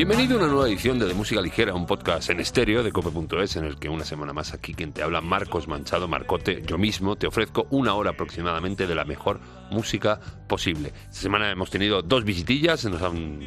Bienvenido 0.00 0.36
a 0.36 0.38
una 0.38 0.46
nueva 0.46 0.66
edición 0.66 0.98
de, 0.98 1.04
de 1.04 1.12
Música 1.12 1.42
Ligera, 1.42 1.74
un 1.74 1.84
podcast 1.84 2.30
en 2.30 2.40
estéreo 2.40 2.82
de 2.82 2.90
cope.es 2.90 3.56
en 3.56 3.66
el 3.66 3.78
que 3.78 3.90
una 3.90 4.06
semana 4.06 4.32
más 4.32 4.54
aquí 4.54 4.72
quien 4.72 4.94
te 4.94 5.02
habla, 5.02 5.20
Marcos 5.20 5.68
Manchado, 5.68 6.08
Marcote, 6.08 6.62
yo 6.66 6.78
mismo, 6.78 7.16
te 7.16 7.26
ofrezco 7.26 7.66
una 7.68 7.92
hora 7.92 8.12
aproximadamente 8.12 8.86
de 8.86 8.94
la 8.94 9.04
mejor 9.04 9.40
música 9.70 10.18
posible. 10.48 10.94
Esta 11.10 11.20
semana 11.20 11.50
hemos 11.50 11.68
tenido 11.68 12.00
dos 12.00 12.24
visitillas, 12.24 12.82
nos 12.86 13.02
han 13.02 13.40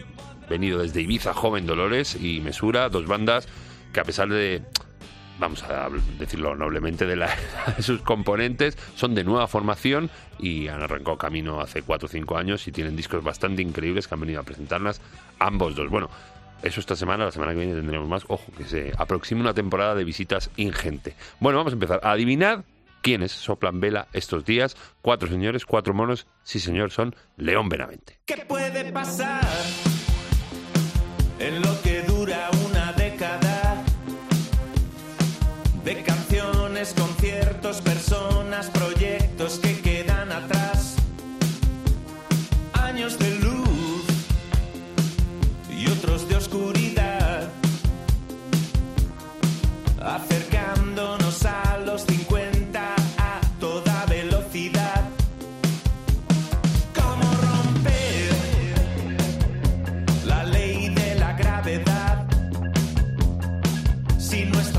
venido 0.47 0.77
desde 0.77 1.01
Ibiza, 1.01 1.33
Joven 1.33 1.65
Dolores 1.65 2.15
y 2.21 2.39
Mesura, 2.39 2.87
dos 2.89 3.07
bandas 3.07 3.47
que 3.91 4.01
a 4.01 4.03
pesar 4.03 4.29
de 4.29 4.61
vamos 5.39 5.63
a 5.63 5.89
decirlo 6.19 6.55
noblemente, 6.55 7.05
de, 7.05 7.15
la, 7.15 7.35
de, 7.77 7.83
sus 7.83 8.01
componentes, 8.01 8.77
son 8.95 9.15
de 9.15 9.23
nueva 9.23 9.47
formación 9.47 10.09
y 10.39 10.67
han 10.67 10.81
arrancado 10.81 11.17
camino 11.17 11.61
hace 11.61 11.81
4 11.81 12.05
o 12.05 12.09
5 12.09 12.37
años 12.37 12.67
y 12.67 12.71
tienen 12.71 12.95
discos 12.95 13.23
bastante 13.23 13.61
increíbles 13.61 14.07
que 14.07 14.13
han 14.13 14.21
venido 14.21 14.39
a 14.39 14.43
presentarlas 14.43 15.01
ambos 15.39 15.75
dos. 15.75 15.89
Bueno, 15.89 16.09
eso 16.63 16.79
esta 16.79 16.95
semana, 16.95 17.25
la 17.25 17.31
semana 17.31 17.51
que 17.51 17.59
viene 17.59 17.75
tendremos 17.75 18.07
más. 18.07 18.23
Ojo, 18.29 18.51
que 18.57 18.63
se 18.63 18.93
aproxima 18.97 19.41
una 19.41 19.53
temporada 19.53 19.95
de 19.95 20.05
visitas 20.05 20.49
ingente. 20.55 21.13
Bueno, 21.39 21.57
vamos 21.57 21.73
a 21.73 21.75
empezar. 21.75 21.99
a 22.03 22.11
Adivinad 22.11 22.63
quiénes 23.01 23.33
soplan 23.33 23.81
vela 23.81 24.07
estos 24.13 24.45
días. 24.45 24.77
Cuatro 25.01 25.27
señores, 25.27 25.65
cuatro 25.65 25.93
monos. 25.93 26.25
Sí, 26.43 26.59
señor, 26.59 26.91
son 26.91 27.15
León 27.35 27.67
Benavente. 27.67 28.19
¿Qué 28.25 28.37
puede 28.47 28.91
pasar 28.93 29.45
en 31.39 31.61
lo 31.61 31.81
que 31.81 32.01
dura 32.03 32.49
una 32.65 32.93
década? 32.93 33.83
década. 35.83 36.12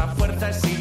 nuestra 0.04 0.14
fuerza 0.16 0.50
es 0.50 0.73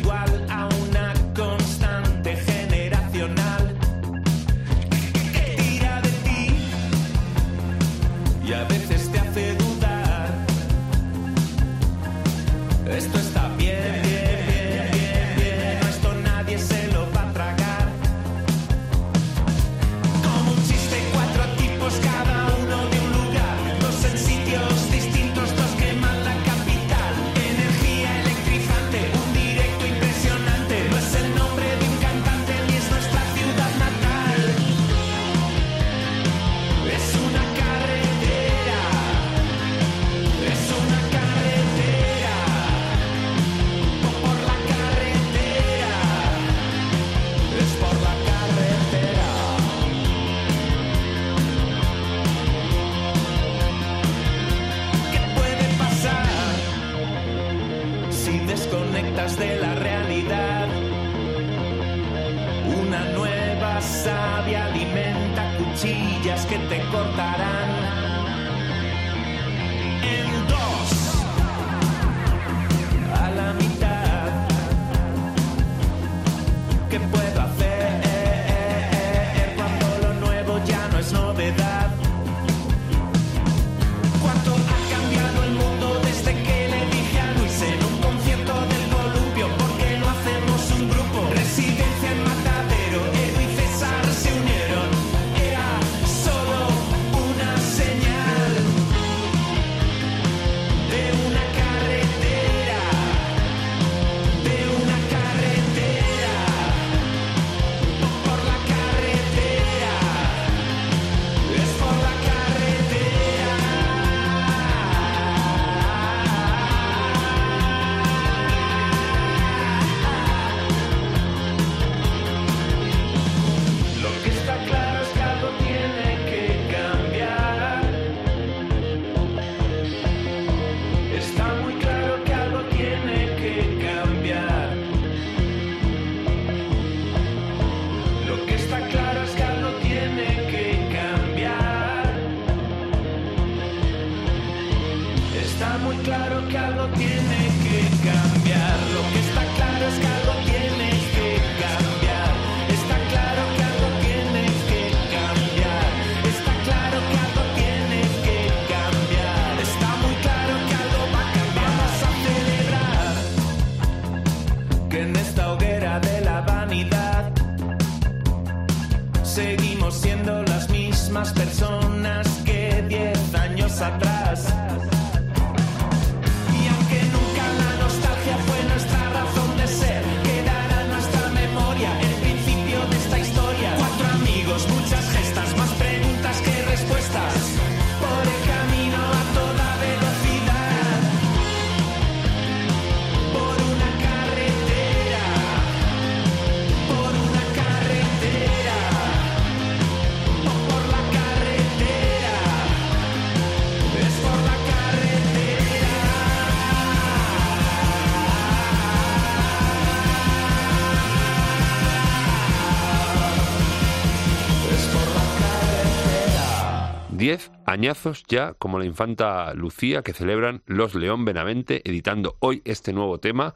Diez 217.23 217.53
añazos 217.65 218.25
ya 218.27 218.53
como 218.53 218.79
la 218.79 218.83
infanta 218.83 219.53
Lucía 219.53 220.01
que 220.01 220.11
celebran 220.11 220.61
los 220.65 220.93
León 220.93 221.23
Benavente 221.23 221.81
editando 221.89 222.35
hoy 222.41 222.61
este 222.65 222.91
nuevo 222.91 223.21
tema 223.21 223.55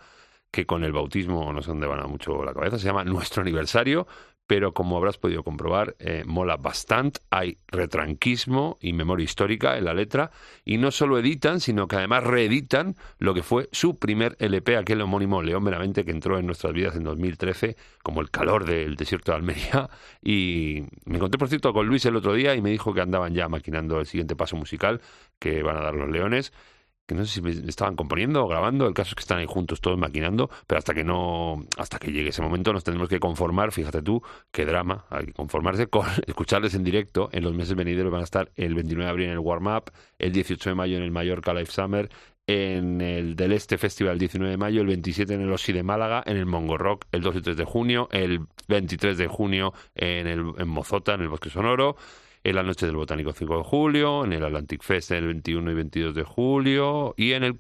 que 0.52 0.66
con 0.66 0.86
el 0.86 0.94
bautismo 0.94 1.52
no 1.52 1.62
sé 1.62 1.68
dónde 1.72 1.86
van 1.86 2.00
a 2.00 2.08
mucho 2.08 2.46
la 2.46 2.54
cabeza, 2.54 2.80
se 2.80 2.86
llama 2.86 3.04
Nuestro 3.04 3.42
Aniversario, 3.42 4.08
pero 4.48 4.74
como 4.74 4.98
habrás 4.98 5.18
podido 5.18 5.44
comprobar, 5.44 5.96
eh, 6.00 6.24
mola 6.26 6.56
bastante, 6.56 7.20
hay 7.30 7.58
retranquismo 7.68 8.78
y 8.82 8.94
memoria 8.94 9.26
histórica 9.26 9.78
en 9.78 9.86
la 9.86 9.94
letra, 9.94 10.32
y 10.64 10.78
no 10.78 10.92
solo 10.92 11.20
editan, 11.20 11.60
sino 11.60 11.88
que 11.88 11.98
además 11.98 12.24
reeditan 12.24 12.96
lo 13.20 13.34
que 13.34 13.44
fue 13.44 13.68
su 13.74 14.00
primer 14.00 14.38
LP, 14.40 14.78
aquel 14.78 15.02
homónimo 15.02 15.42
León 15.42 15.66
Benavente, 15.66 16.06
que 16.06 16.12
entró 16.12 16.40
en 16.40 16.46
nuestras 16.46 16.74
vidas 16.74 16.96
en 16.96 17.04
2013, 17.04 17.76
como 18.02 18.22
el 18.22 18.32
calor 18.32 18.66
del 18.66 18.96
desierto 18.96 19.34
de 19.34 19.38
Almería, 19.38 19.90
y 20.24 20.84
me 21.06 21.18
encontré, 21.18 21.38
por 21.38 21.50
cierto, 21.50 21.74
con 21.74 21.86
Luis 21.86 22.06
el 22.06 22.16
otro 22.16 22.34
día 22.34 22.56
y 22.56 22.62
me 22.62 22.72
dijo 22.72 22.94
que 22.94 23.02
andaban 23.02 23.34
ya 23.34 23.50
maquinando 23.50 24.00
el 24.00 24.06
siguiente 24.06 24.36
paso 24.36 24.56
musical 24.56 25.02
que 25.40 25.62
van 25.62 25.78
a 25.78 25.82
dar 25.82 25.94
los 25.94 26.10
Leones, 26.10 26.54
que 27.08 27.16
no 27.16 27.26
sé 27.26 27.36
si 27.36 27.42
me 27.42 27.52
estaban 27.52 27.96
componiendo 27.96 28.44
o 28.44 28.48
grabando, 28.48 28.86
el 28.86 28.94
caso 28.94 29.10
es 29.10 29.16
que 29.16 29.22
están 29.22 29.40
ahí 29.40 29.46
juntos 29.48 29.80
todos 29.80 29.98
maquinando, 29.98 30.50
pero 30.68 30.78
hasta 30.78 30.94
que 30.94 31.04
no, 31.04 31.66
hasta 31.78 32.00
que 32.00 32.12
llegue 32.12 32.30
ese 32.30 32.42
momento 32.42 32.74
nos 32.74 32.84
tenemos 32.84 33.08
que 33.08 33.20
conformar, 33.20 33.72
fíjate 33.72 34.02
tú, 34.02 34.22
qué 34.52 34.66
drama, 34.66 35.06
hay 35.10 35.28
que 35.28 35.34
conformarse 35.34 35.88
con 35.88 36.06
escucharles 36.28 36.76
en 36.76 36.84
directo, 36.84 37.30
en 37.32 37.44
los 37.44 37.54
meses 37.54 37.76
venideros 37.76 38.12
van 38.12 38.22
a 38.22 38.26
estar 38.26 38.52
el 38.56 38.76
29 38.76 39.06
de 39.06 39.10
abril 39.10 39.26
en 39.28 39.32
el 39.32 39.40
Warm 39.40 39.68
Up, 39.68 39.92
el 40.20 40.34
18 40.34 40.70
de 40.70 40.76
mayo 40.76 40.98
en 40.98 41.04
el 41.04 41.12
Mallorca 41.12 41.54
Live 41.54 41.68
Summer, 41.68 42.10
en 42.46 43.02
el 43.02 43.36
del 43.36 43.52
Este 43.52 43.78
Festival 43.78 44.14
el 44.14 44.20
19 44.20 44.52
de 44.52 44.58
mayo, 44.58 44.82
el 44.82 44.88
27 44.88 45.34
en 45.34 45.42
el 45.42 45.52
Osi 45.52 45.74
de 45.74 45.84
Málaga, 45.84 46.24
en 46.26 46.38
el 46.38 46.46
Mongo 46.46 46.78
Rock 46.78 47.06
el 47.12 47.22
2 47.22 47.36
y 47.38 47.42
3 47.42 47.58
de 47.58 47.66
junio, 47.66 48.08
el 48.12 48.42
23 48.68 49.18
de 49.18 49.28
junio 49.28 49.74
en, 49.96 50.28
el, 50.28 50.54
en 50.58 50.68
Mozota, 50.68 51.14
en 51.14 51.22
el 51.22 51.28
Bosque 51.28 51.50
Sonoro, 51.50 51.98
en 52.50 52.56
la 52.56 52.64
noche 52.64 52.86
del 52.86 52.96
Botánico 52.96 53.34
5 53.34 53.58
de 53.58 53.64
julio, 53.64 54.24
en 54.24 54.32
el 54.32 54.44
Atlantic 54.44 54.82
Fest 54.82 55.12
el 55.12 55.26
21 55.26 55.70
y 55.70 55.74
22 55.74 56.16
de 56.16 56.24
julio 56.24 57.14
y 57.18 57.34
en 57.34 57.44
el 57.44 57.60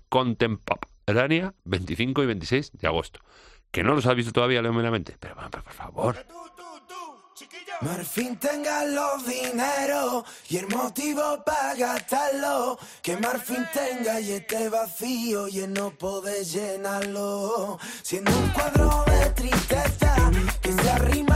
Rania 1.05 1.53
25 1.65 2.23
y 2.23 2.25
26 2.25 2.71
de 2.71 2.87
agosto. 2.87 3.19
Que 3.69 3.83
no 3.83 3.93
los 3.93 4.05
has 4.05 4.15
visto 4.15 4.31
todavía, 4.31 4.61
Leo 4.61 4.71
Meramente, 4.71 5.17
pero, 5.19 5.35
pero 5.51 5.63
por 5.63 5.73
favor. 5.73 6.15
Marfin 7.81 8.37
tenga 8.37 8.85
los 8.85 9.25
dineros 9.25 10.23
y 10.49 10.57
el 10.57 10.67
motivo 10.69 11.43
para 11.45 11.75
gastarlo. 11.75 12.79
Que 13.01 13.17
Marfin 13.17 13.67
tenga 13.73 14.21
y 14.21 14.31
este 14.31 14.69
vacío 14.69 15.49
y 15.49 15.67
no 15.67 15.91
puede 15.91 16.45
llenarlo. 16.45 17.77
Siendo 18.01 18.31
un 18.35 18.49
cuadro 18.49 19.03
de 19.07 19.29
tristeza 19.31 20.31
que 20.61 20.71
se 20.71 20.89
arrima 20.89 21.26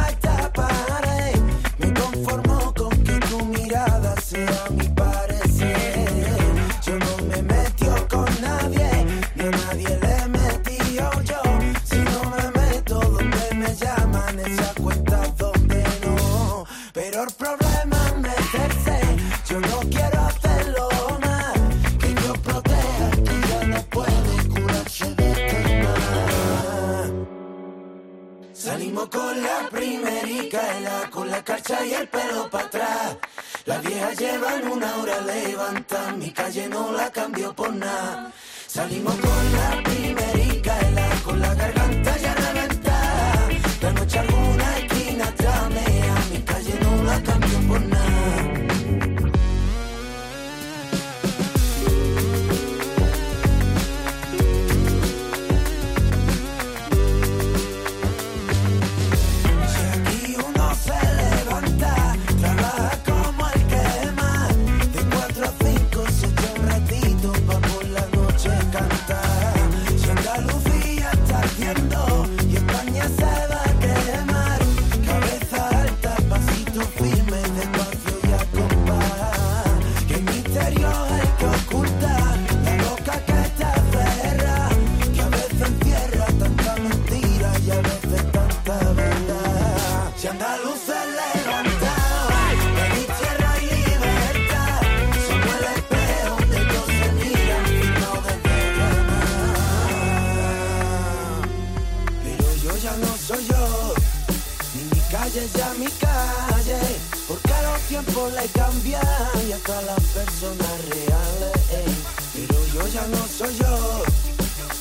tiempos 108.04 108.34
le 108.34 108.48
cambian 108.48 109.04
y 109.48 109.52
hasta 109.52 109.82
las 109.84 110.00
personas 110.00 110.86
reales. 110.90 111.94
Pero 112.34 112.66
yo 112.74 112.88
ya 112.88 113.08
no 113.08 113.28
soy 113.28 113.56
yo. 113.58 114.04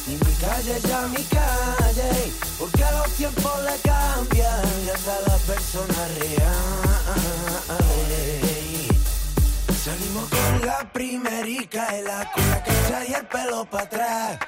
Y 0.07 0.13
mi 0.13 0.33
calle 0.41 0.81
ya 0.89 1.07
mi 1.09 1.25
calle, 1.25 2.33
porque 2.59 2.85
los 2.93 3.09
tiempos 3.13 3.63
le 3.65 3.77
cambian 3.89 4.65
y 4.87 4.91
hasta 4.91 5.21
la 5.27 5.37
persona 5.37 6.09
real. 6.19 7.21
Salimos 9.85 10.29
con 10.29 10.67
la 10.67 10.93
primerica, 10.93 11.99
y 11.99 12.03
la 12.03 12.31
con 12.33 12.51
la 12.51 12.63
cacha 12.63 13.05
y 13.09 13.13
el 13.15 13.27
pelo 13.27 13.65
para 13.67 13.85
atrás. 13.85 14.39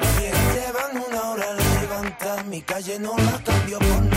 Los 0.00 0.18
viejos 0.18 0.54
llevan 0.54 1.04
una 1.08 1.30
hora 1.30 1.46
levantar, 1.54 2.44
mi 2.46 2.62
calle 2.62 2.98
no 2.98 3.16
la 3.16 3.42
cambió 3.44 3.78
por 3.78 4.02
nada. 4.02 4.11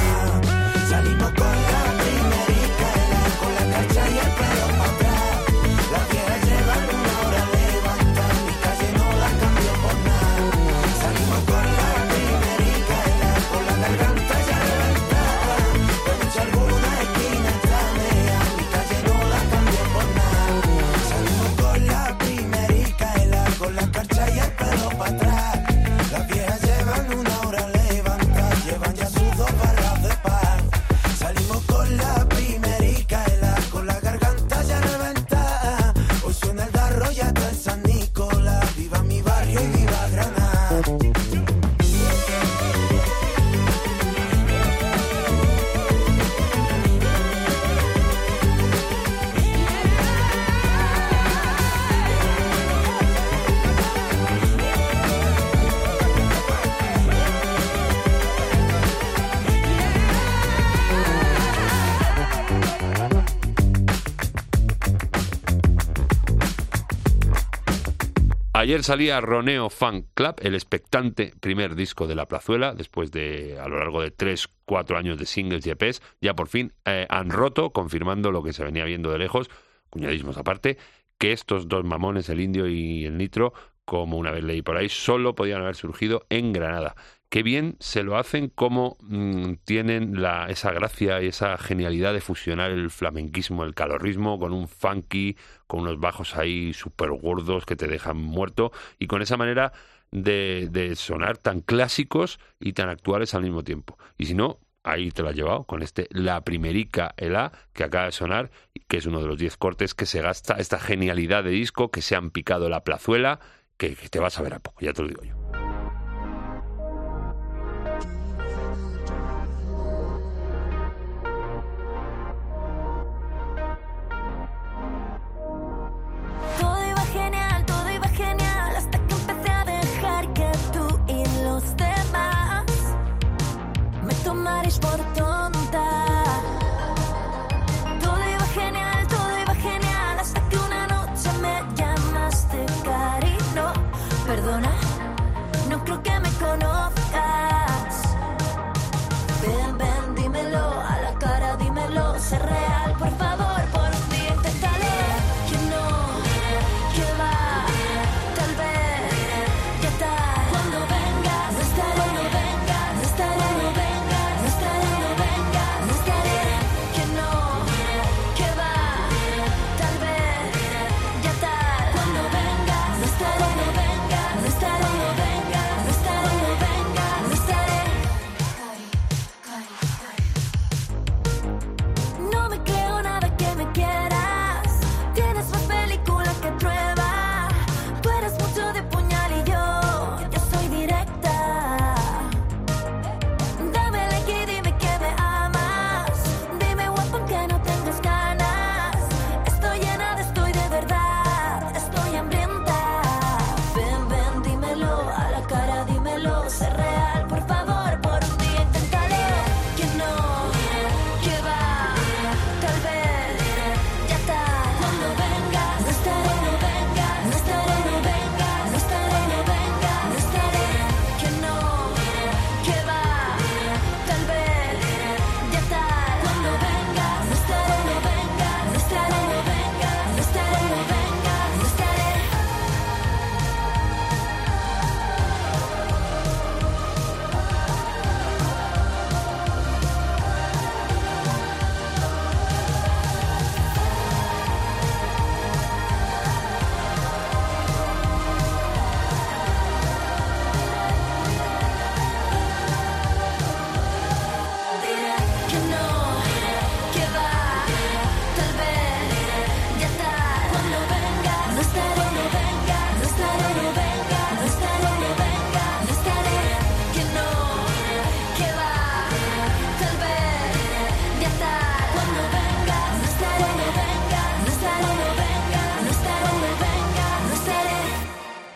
Ayer 68.58 68.84
salía 68.84 69.20
Roneo 69.20 69.70
Fan 69.70 70.06
Club, 70.14 70.36
el 70.40 70.56
expectante 70.56 71.34
primer 71.42 71.76
disco 71.76 72.08
de 72.08 72.16
La 72.16 72.26
Plazuela, 72.26 72.74
después 72.74 73.12
de 73.12 73.60
a 73.60 73.68
lo 73.68 73.80
largo 73.80 74.02
de 74.02 74.12
tres, 74.12 74.48
cuatro 74.64 74.98
años 74.98 75.18
de 75.18 75.26
singles 75.26 75.68
y 75.68 75.72
EPs, 75.72 76.02
ya 76.22 76.38
por 76.38 76.48
fin 76.48 76.72
eh, 76.86 77.06
han 77.10 77.32
roto, 77.32 77.72
confirmando 77.72 78.32
lo 78.32 78.44
que 78.44 78.54
se 78.54 78.64
venía 78.64 78.86
viendo 78.86 79.12
de 79.12 79.20
lejos, 79.20 79.50
cuñadismos 79.90 80.38
aparte, 80.38 80.78
que 81.18 81.34
estos 81.34 81.68
dos 81.68 81.84
mamones, 81.84 82.30
el 82.30 82.40
indio 82.40 82.66
y 82.66 83.04
el 83.04 83.18
nitro, 83.18 83.52
como 83.84 84.18
una 84.18 84.32
vez 84.32 84.46
leí 84.46 84.62
por 84.62 84.78
ahí, 84.78 84.88
solo 84.88 85.36
podían 85.36 85.62
haber 85.62 85.76
surgido 85.76 86.26
en 86.30 86.54
Granada. 86.54 86.96
Qué 87.36 87.44
bien 87.44 87.76
se 87.82 88.04
lo 88.04 88.18
hacen, 88.18 88.48
como 88.48 88.96
mm, 89.02 89.56
tienen 89.66 90.22
la, 90.22 90.48
esa 90.48 90.72
gracia 90.72 91.22
y 91.22 91.28
esa 91.28 91.58
genialidad 91.58 92.14
de 92.14 92.22
fusionar 92.22 92.72
el 92.72 92.90
flamenquismo, 92.90 93.66
el 93.66 93.76
calorrismo, 93.76 94.40
con 94.40 94.54
un 94.54 94.70
funky, 94.70 95.36
con 95.68 95.82
unos 95.82 96.00
bajos 96.00 96.38
ahí 96.38 96.72
súper 96.74 97.12
gordos 97.12 97.66
que 97.66 97.76
te 97.76 97.88
dejan 97.88 98.16
muerto, 98.16 98.72
y 99.00 99.08
con 99.08 99.22
esa 99.22 99.36
manera 99.36 99.74
de, 100.12 100.70
de 100.72 100.96
sonar 100.96 101.38
tan 101.38 101.60
clásicos 101.60 102.40
y 102.58 102.72
tan 102.72 102.88
actuales 102.88 103.34
al 103.34 103.42
mismo 103.42 103.66
tiempo. 103.66 103.98
Y 104.18 104.28
si 104.28 104.34
no, 104.34 104.62
ahí 104.84 105.12
te 105.12 105.22
lo 105.22 105.28
has 105.28 105.36
llevado 105.36 105.66
con 105.66 105.84
este 105.84 106.08
La 106.12 106.40
Primerica 106.46 107.16
el 107.18 107.36
A 107.36 107.52
que 107.74 107.84
acaba 107.84 108.06
de 108.06 108.14
sonar, 108.14 108.50
que 108.88 108.96
es 108.96 109.08
uno 109.08 109.20
de 109.20 109.28
los 109.28 109.38
diez 109.38 109.58
cortes 109.58 109.94
que 109.94 110.06
se 110.06 110.22
gasta 110.22 110.54
esta 110.54 110.80
genialidad 110.80 111.44
de 111.44 111.50
disco 111.50 111.92
que 111.92 112.02
se 112.02 112.16
han 112.16 112.32
picado 112.32 112.70
la 112.70 112.86
plazuela, 112.86 113.42
que, 113.76 113.94
que 113.94 114.08
te 114.08 114.22
vas 114.22 114.40
a 114.40 114.42
ver 114.42 114.54
a 114.54 114.60
poco, 114.60 114.80
ya 114.80 114.94
te 114.94 115.02
lo 115.02 115.10
digo 115.10 115.24
yo. 115.26 115.55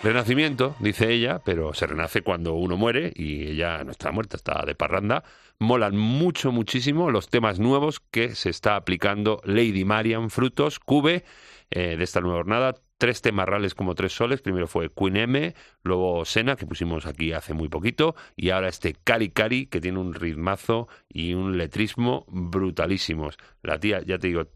Renacimiento, 0.09 0.75
dice 0.79 1.13
ella, 1.13 1.39
pero 1.45 1.71
se 1.75 1.85
renace 1.85 2.23
cuando 2.23 2.55
uno 2.55 2.75
muere 2.77 3.13
y 3.15 3.43
ella 3.43 3.83
no 3.83 3.91
está 3.91 4.11
muerta, 4.11 4.37
está 4.37 4.65
de 4.65 4.73
parranda. 4.73 5.23
Molan 5.59 5.95
mucho, 5.95 6.51
muchísimo 6.51 7.11
los 7.11 7.29
temas 7.29 7.59
nuevos 7.59 7.99
que 7.99 8.33
se 8.33 8.49
está 8.49 8.75
aplicando 8.75 9.39
Lady 9.43 9.85
Marian 9.85 10.31
Frutos, 10.31 10.79
Cube, 10.79 11.25
eh, 11.69 11.95
de 11.95 12.03
esta 12.03 12.21
nueva 12.21 12.37
jornada. 12.37 12.73
Tres 12.97 13.21
temas 13.21 13.47
reales 13.47 13.75
como 13.75 13.93
tres 13.93 14.11
soles. 14.11 14.41
Primero 14.41 14.65
fue 14.65 14.89
Queen 14.91 15.15
M, 15.15 15.53
luego 15.83 16.25
Sena, 16.25 16.55
que 16.55 16.65
pusimos 16.65 17.05
aquí 17.05 17.31
hace 17.31 17.53
muy 17.53 17.69
poquito, 17.69 18.15
y 18.35 18.49
ahora 18.49 18.69
este 18.69 18.95
Cari 18.95 19.29
Cari, 19.29 19.67
que 19.67 19.79
tiene 19.79 19.99
un 19.99 20.15
ritmazo 20.15 20.87
y 21.07 21.35
un 21.35 21.55
letrismo 21.59 22.25
brutalísimos. 22.29 23.37
La 23.61 23.79
tía, 23.79 24.01
ya 24.01 24.17
te 24.17 24.29
digo, 24.29 24.47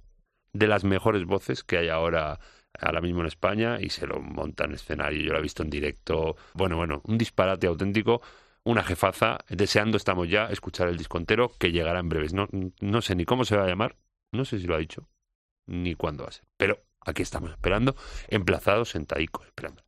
de 0.51 0.65
las 0.65 0.83
mejores 0.83 1.25
voces 1.25 1.63
que 1.63 1.77
hay 1.77 1.89
ahora 1.89 2.39
ahora 2.79 3.01
mismo 3.01 3.21
en 3.21 3.27
España 3.27 3.77
y 3.79 3.89
se 3.89 4.07
lo 4.07 4.19
monta 4.19 4.65
en 4.65 4.73
escenario. 4.73 5.21
Yo 5.21 5.33
lo 5.33 5.39
he 5.39 5.41
visto 5.41 5.63
en 5.63 5.69
directo. 5.69 6.35
Bueno, 6.53 6.77
bueno, 6.77 7.01
un 7.05 7.17
disparate 7.17 7.67
auténtico. 7.67 8.21
Una 8.63 8.83
jefaza. 8.83 9.39
Deseando 9.49 9.97
estamos 9.97 10.29
ya 10.29 10.47
escuchar 10.47 10.87
el 10.87 10.97
disco 10.97 11.17
entero 11.17 11.51
que 11.59 11.71
llegará 11.71 11.99
en 11.99 12.09
breves. 12.09 12.33
No, 12.33 12.47
no 12.79 13.01
sé 13.01 13.15
ni 13.15 13.25
cómo 13.25 13.45
se 13.45 13.57
va 13.57 13.65
a 13.65 13.67
llamar. 13.67 13.97
No 14.31 14.45
sé 14.45 14.59
si 14.59 14.67
lo 14.67 14.75
ha 14.75 14.79
dicho. 14.79 15.09
Ni 15.67 15.95
cuándo 15.95 16.23
va 16.23 16.29
a 16.29 16.33
ser. 16.33 16.45
Pero 16.57 16.79
aquí 17.05 17.21
estamos 17.21 17.51
esperando. 17.51 17.95
Emplazados, 18.27 18.89
sentadicos, 18.89 19.45
esperando. 19.45 19.83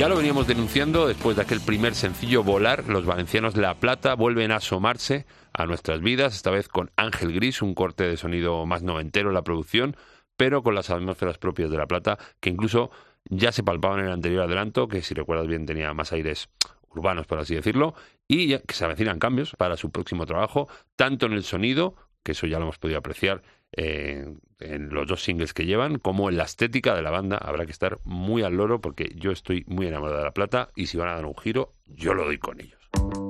Ya 0.00 0.08
lo 0.08 0.16
veníamos 0.16 0.46
denunciando 0.46 1.06
después 1.06 1.36
de 1.36 1.42
aquel 1.42 1.60
primer 1.60 1.94
sencillo 1.94 2.42
Volar, 2.42 2.88
los 2.88 3.04
valencianos 3.04 3.58
La 3.58 3.74
Plata 3.74 4.14
vuelven 4.14 4.50
a 4.50 4.56
asomarse 4.56 5.26
a 5.52 5.66
nuestras 5.66 6.00
vidas, 6.00 6.34
esta 6.34 6.50
vez 6.50 6.68
con 6.68 6.90
Ángel 6.96 7.34
Gris, 7.34 7.60
un 7.60 7.74
corte 7.74 8.04
de 8.04 8.16
sonido 8.16 8.64
más 8.64 8.82
noventero 8.82 9.28
en 9.28 9.34
la 9.34 9.42
producción, 9.42 9.98
pero 10.38 10.62
con 10.62 10.74
las 10.74 10.88
atmósferas 10.88 11.36
propias 11.36 11.70
de 11.70 11.76
La 11.76 11.86
Plata, 11.86 12.16
que 12.40 12.48
incluso 12.48 12.90
ya 13.28 13.52
se 13.52 13.62
palpaban 13.62 13.98
en 14.00 14.06
el 14.06 14.12
anterior 14.12 14.44
adelanto, 14.44 14.88
que 14.88 15.02
si 15.02 15.12
recuerdas 15.12 15.48
bien 15.48 15.66
tenía 15.66 15.92
más 15.92 16.14
aires 16.14 16.48
urbanos, 16.88 17.26
por 17.26 17.38
así 17.38 17.54
decirlo, 17.54 17.92
y 18.26 18.56
que 18.56 18.72
se 18.74 18.86
avecinan 18.86 19.18
cambios 19.18 19.54
para 19.58 19.76
su 19.76 19.90
próximo 19.90 20.24
trabajo, 20.24 20.66
tanto 20.96 21.26
en 21.26 21.34
el 21.34 21.44
sonido, 21.44 21.94
que 22.22 22.32
eso 22.32 22.46
ya 22.46 22.58
lo 22.58 22.64
hemos 22.64 22.78
podido 22.78 22.98
apreciar 22.98 23.42
eh, 23.72 24.26
en 24.60 24.90
los 24.90 25.06
dos 25.06 25.22
singles 25.22 25.54
que 25.54 25.64
llevan, 25.64 25.98
como 25.98 26.28
en 26.28 26.36
la 26.36 26.44
estética 26.44 26.94
de 26.94 27.02
la 27.02 27.10
banda. 27.10 27.38
Habrá 27.38 27.66
que 27.66 27.72
estar 27.72 27.98
muy 28.04 28.42
al 28.42 28.54
loro 28.54 28.80
porque 28.80 29.12
yo 29.16 29.30
estoy 29.30 29.64
muy 29.66 29.86
enamorado 29.86 30.18
de 30.18 30.24
La 30.24 30.34
Plata 30.34 30.68
y 30.76 30.86
si 30.86 30.98
van 30.98 31.08
a 31.08 31.14
dar 31.14 31.24
un 31.24 31.36
giro, 31.36 31.72
yo 31.86 32.14
lo 32.14 32.24
doy 32.24 32.38
con 32.38 32.60
ellos. 32.60 33.29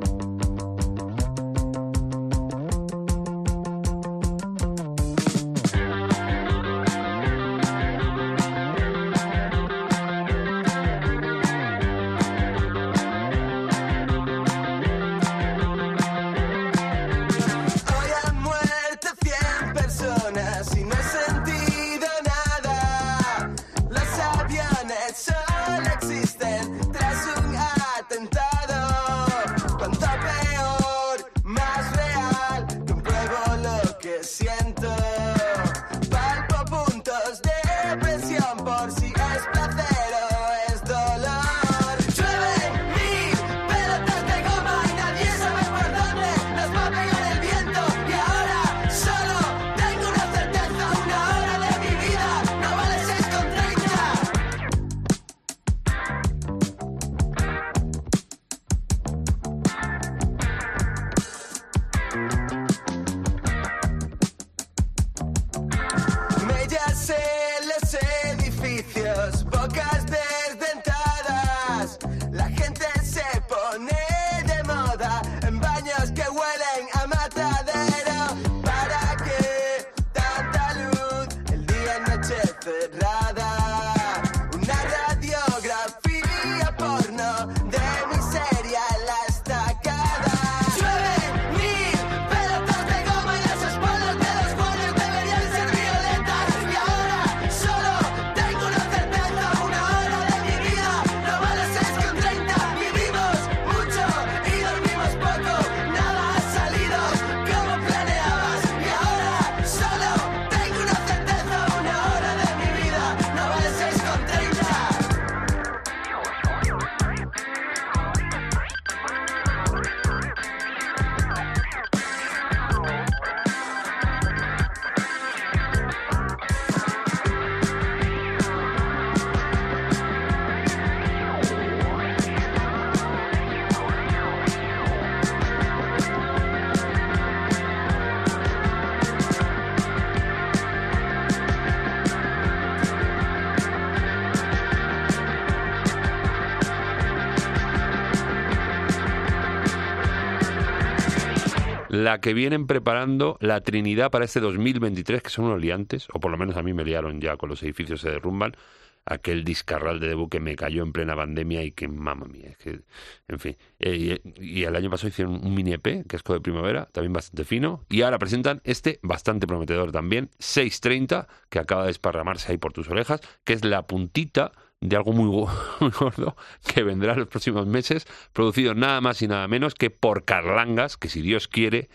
la 152.11 152.21
que 152.21 152.35
vienen 152.35 152.67
preparando 152.67 153.37
la 153.41 153.61
Trinidad 153.61 154.11
para 154.11 154.25
este 154.25 154.41
2023, 154.41 155.23
que 155.23 155.31
son 155.31 155.45
unos 155.45 155.61
liantes, 155.61 156.09
o 156.13 156.19
por 156.19 156.33
lo 156.33 156.39
menos 156.39 156.57
a 156.57 156.63
mí 156.65 156.73
me 156.73 156.85
liaron 156.85 157.21
ya 157.21 157.37
con 157.37 157.49
los 157.49 157.63
edificios 157.63 158.01
se 158.01 158.11
derrumban, 158.11 158.57
aquel 159.05 159.45
discarral 159.45 160.01
de 160.01 160.09
Debu 160.09 160.29
que 160.29 160.41
me 160.41 160.57
cayó 160.57 160.83
en 160.83 160.93
plena 160.93 161.15
pandemia 161.15 161.63
y 161.63 161.71
que, 161.71 161.87
mamma 161.87 162.27
mía, 162.27 162.49
es 162.51 162.57
que, 162.59 162.81
en 163.29 163.39
fin. 163.39 163.57
Eh, 163.79 164.19
y, 164.41 164.65
el 164.65 164.75
año 164.75 164.91
pasado 164.91 165.09
hicieron 165.09 165.35
un 165.35 165.55
mini 165.55 165.75
EP, 165.75 166.05
que 166.05 166.17
es 166.17 166.25
de 166.25 166.41
primavera, 166.41 166.87
también 166.87 167.13
bastante 167.13 167.45
fino, 167.45 167.85
y 167.89 168.03
ahora 168.03 168.19
presentan 168.19 168.61
este 168.65 168.99
bastante 169.03 169.47
prometedor 169.47 169.93
también, 169.93 170.31
630, 170.41 171.29
que 171.49 171.61
acaba 171.61 171.85
de 171.85 171.93
esparramarse 171.93 172.51
ahí 172.51 172.59
por 172.59 172.73
tus 172.73 172.89
orejas, 172.89 173.21
que 173.45 173.53
es 173.53 173.65
la 173.65 173.87
puntita 173.87 174.51
de 174.81 174.97
algo 174.97 175.13
muy, 175.13 175.29
go- 175.29 175.51
muy 175.81 175.91
gordo 175.91 176.37
que 176.67 176.83
vendrá 176.83 177.13
en 177.13 177.21
los 177.21 177.29
próximos 177.29 177.67
meses, 177.67 178.07
producido 178.33 178.75
nada 178.75 179.01
más 179.01 179.21
y 179.23 179.29
nada 179.29 179.47
menos 179.49 179.75
que 179.75 179.91
por 179.91 180.25
Carlangas, 180.25 180.97
que 180.97 181.09
si 181.09 181.21
Dios 181.23 181.49
quiere, 181.49 181.89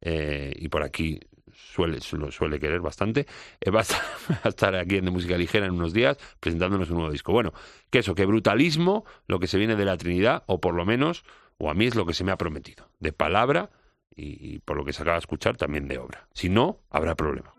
eh, 0.00 0.52
y 0.56 0.68
por 0.68 0.82
aquí 0.82 1.20
suele, 1.52 2.00
suele, 2.00 2.30
suele 2.32 2.58
querer 2.60 2.80
bastante, 2.80 3.26
eh, 3.60 3.70
va, 3.70 3.80
a 3.80 3.82
estar, 3.82 4.00
va 4.30 4.40
a 4.44 4.48
estar 4.48 4.74
aquí 4.76 4.96
en 4.96 5.04
De 5.04 5.10
Música 5.10 5.36
Ligera 5.36 5.66
en 5.66 5.72
unos 5.72 5.92
días 5.92 6.18
presentándonos 6.40 6.90
un 6.90 6.96
nuevo 6.96 7.12
disco. 7.12 7.32
Bueno, 7.32 7.52
que 7.90 7.98
eso, 7.98 8.14
que 8.14 8.26
brutalismo, 8.26 9.04
lo 9.26 9.38
que 9.40 9.46
se 9.46 9.58
viene 9.58 9.76
de 9.76 9.84
la 9.84 9.96
Trinidad, 9.96 10.44
o 10.46 10.60
por 10.60 10.74
lo 10.74 10.84
menos, 10.84 11.24
o 11.58 11.70
a 11.70 11.74
mí 11.74 11.86
es 11.86 11.94
lo 11.94 12.06
que 12.06 12.14
se 12.14 12.24
me 12.24 12.32
ha 12.32 12.36
prometido, 12.38 12.88
de 13.00 13.12
palabra 13.12 13.70
y 14.16 14.58
por 14.60 14.76
lo 14.76 14.84
que 14.84 14.92
se 14.92 15.02
acaba 15.02 15.14
de 15.16 15.20
escuchar 15.20 15.56
también 15.56 15.88
de 15.88 15.96
obra. 15.98 16.28
Si 16.34 16.48
no, 16.50 16.80
habrá 16.90 17.14
problema. 17.14 17.54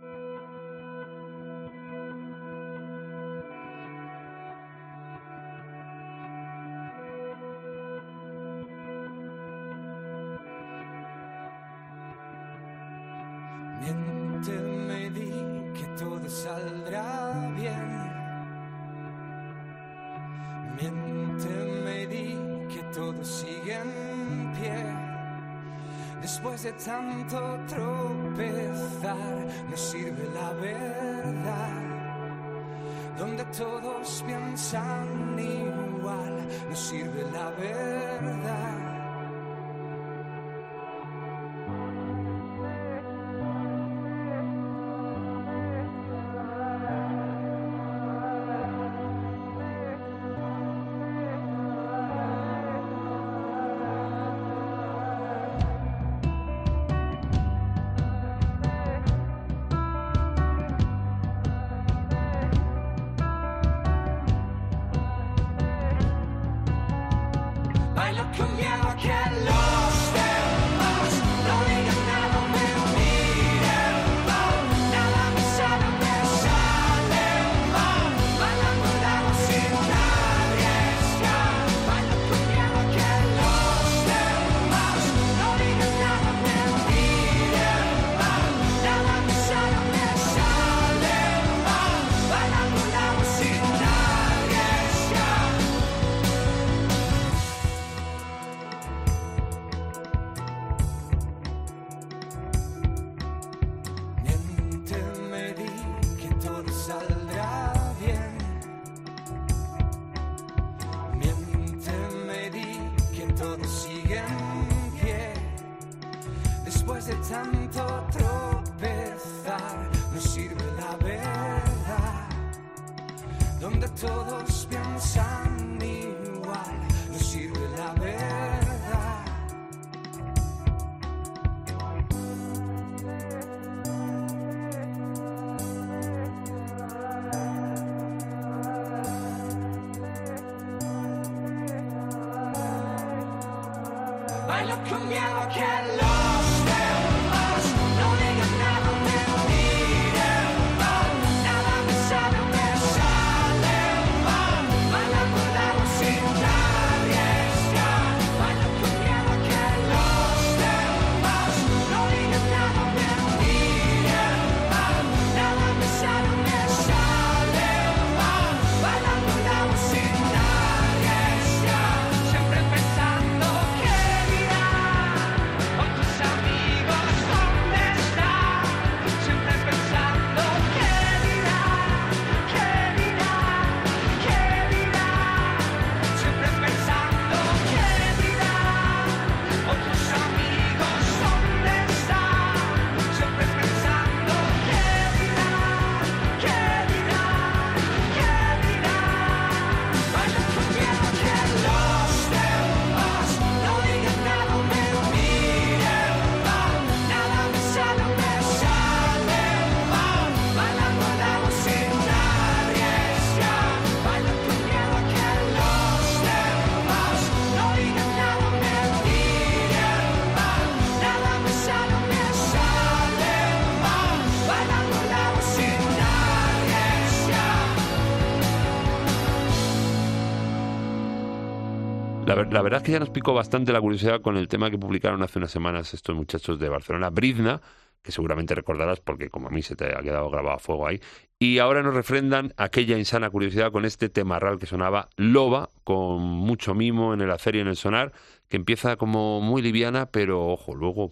La, 232.52 232.62
ver- 232.62 232.62
la 232.62 232.62
verdad 232.62 232.78
es 232.82 232.86
que 232.86 232.92
ya 232.92 233.00
nos 233.00 233.10
picó 233.10 233.34
bastante 233.34 233.72
la 233.72 233.82
curiosidad 233.82 234.22
con 234.22 234.38
el 234.38 234.48
tema 234.48 234.70
que 234.70 234.78
publicaron 234.78 235.22
hace 235.24 235.40
unas 235.40 235.52
semanas 235.52 235.94
estos 235.94 236.16
muchachos 236.16 236.60
de 236.60 236.70
Barcelona, 236.70 237.10
Brizna, 237.10 237.62
que 238.02 238.12
seguramente 238.12 238.56
recordarás 238.56 239.00
porque 239.00 239.30
como 239.30 239.48
a 239.48 239.52
mí 239.52 239.62
se 239.62 239.76
te 239.76 239.96
ha 239.96 240.02
quedado 240.02 240.30
grabado 240.30 240.56
a 240.58 240.60
fuego 240.60 240.88
ahí. 240.88 241.00
Y 241.40 241.60
ahora 241.60 241.82
nos 241.82 241.94
refrendan 241.96 242.54
aquella 242.58 242.98
insana 242.98 243.30
curiosidad 243.30 243.72
con 243.72 243.86
este 243.86 244.10
temarral 244.10 244.60
que 244.60 244.66
sonaba 244.66 245.10
Loba, 245.18 245.70
con 245.84 246.22
mucho 246.22 246.76
mimo 246.76 247.14
en 247.14 247.22
el 247.22 247.32
hacer 247.32 247.56
y 247.56 247.60
en 247.60 247.68
el 247.68 247.76
sonar, 247.76 248.12
que 248.50 248.58
empieza 248.58 248.96
como 248.98 249.42
muy 249.42 249.62
liviana, 249.62 250.08
pero 250.08 250.48
ojo, 250.48 250.76
luego 250.76 251.12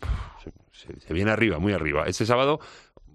se, 0.71 1.13
viene 1.13 1.31
arriba, 1.31 1.59
muy 1.59 1.73
arriba. 1.73 2.03
Este 2.05 2.25
sábado, 2.25 2.59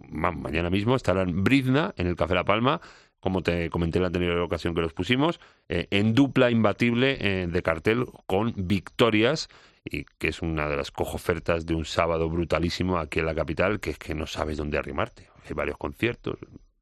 ma- 0.08 0.32
mañana 0.32 0.70
mismo, 0.70 0.96
estarán 0.96 1.44
Brizna 1.44 1.92
en 1.96 2.06
el 2.06 2.16
Café 2.16 2.34
La 2.34 2.44
Palma 2.44 2.80
como 3.24 3.42
te 3.42 3.70
comenté 3.70 3.96
en 3.96 4.02
la 4.02 4.08
anterior 4.08 4.38
ocasión 4.40 4.74
que 4.74 4.82
los 4.82 4.92
pusimos, 4.92 5.40
eh, 5.70 5.86
en 5.90 6.12
dupla 6.12 6.50
imbatible 6.50 7.16
eh, 7.20 7.46
de 7.46 7.62
cartel 7.62 8.04
con 8.26 8.52
Victorias, 8.54 9.48
y 9.82 10.04
que 10.18 10.28
es 10.28 10.42
una 10.42 10.68
de 10.68 10.76
las 10.76 10.90
cojofertas 10.90 11.64
de 11.64 11.74
un 11.74 11.86
sábado 11.86 12.28
brutalísimo 12.28 12.98
aquí 12.98 13.20
en 13.20 13.26
la 13.26 13.34
capital, 13.34 13.80
que 13.80 13.90
es 13.92 13.98
que 13.98 14.14
no 14.14 14.26
sabes 14.26 14.58
dónde 14.58 14.76
arrimarte. 14.76 15.30
Hay 15.48 15.54
varios 15.54 15.78
conciertos, 15.78 16.36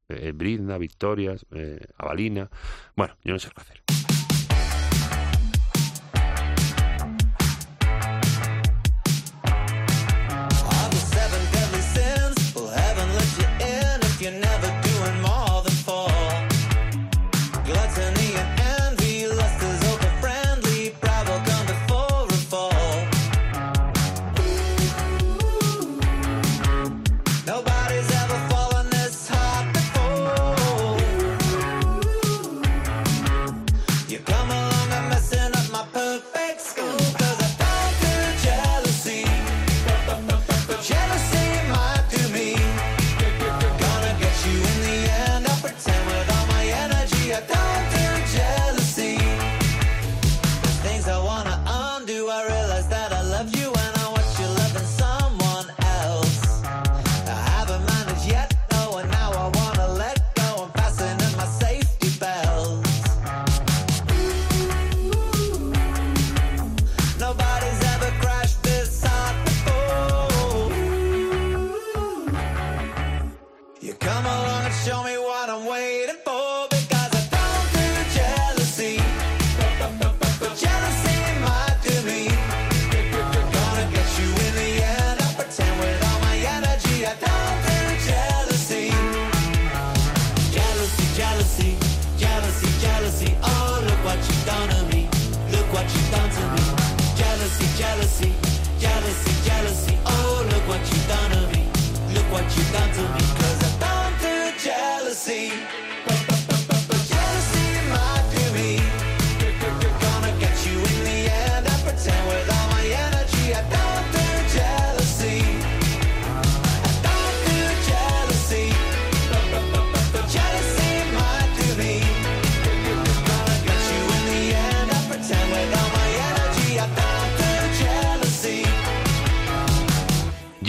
eh, 0.09 0.33
Victorias, 0.33 1.45
eh, 1.55 1.79
Avalina. 1.97 2.49
Bueno, 2.97 3.15
yo 3.23 3.31
no 3.31 3.39
sé 3.39 3.47
qué 3.55 3.61
hacer. 3.61 4.22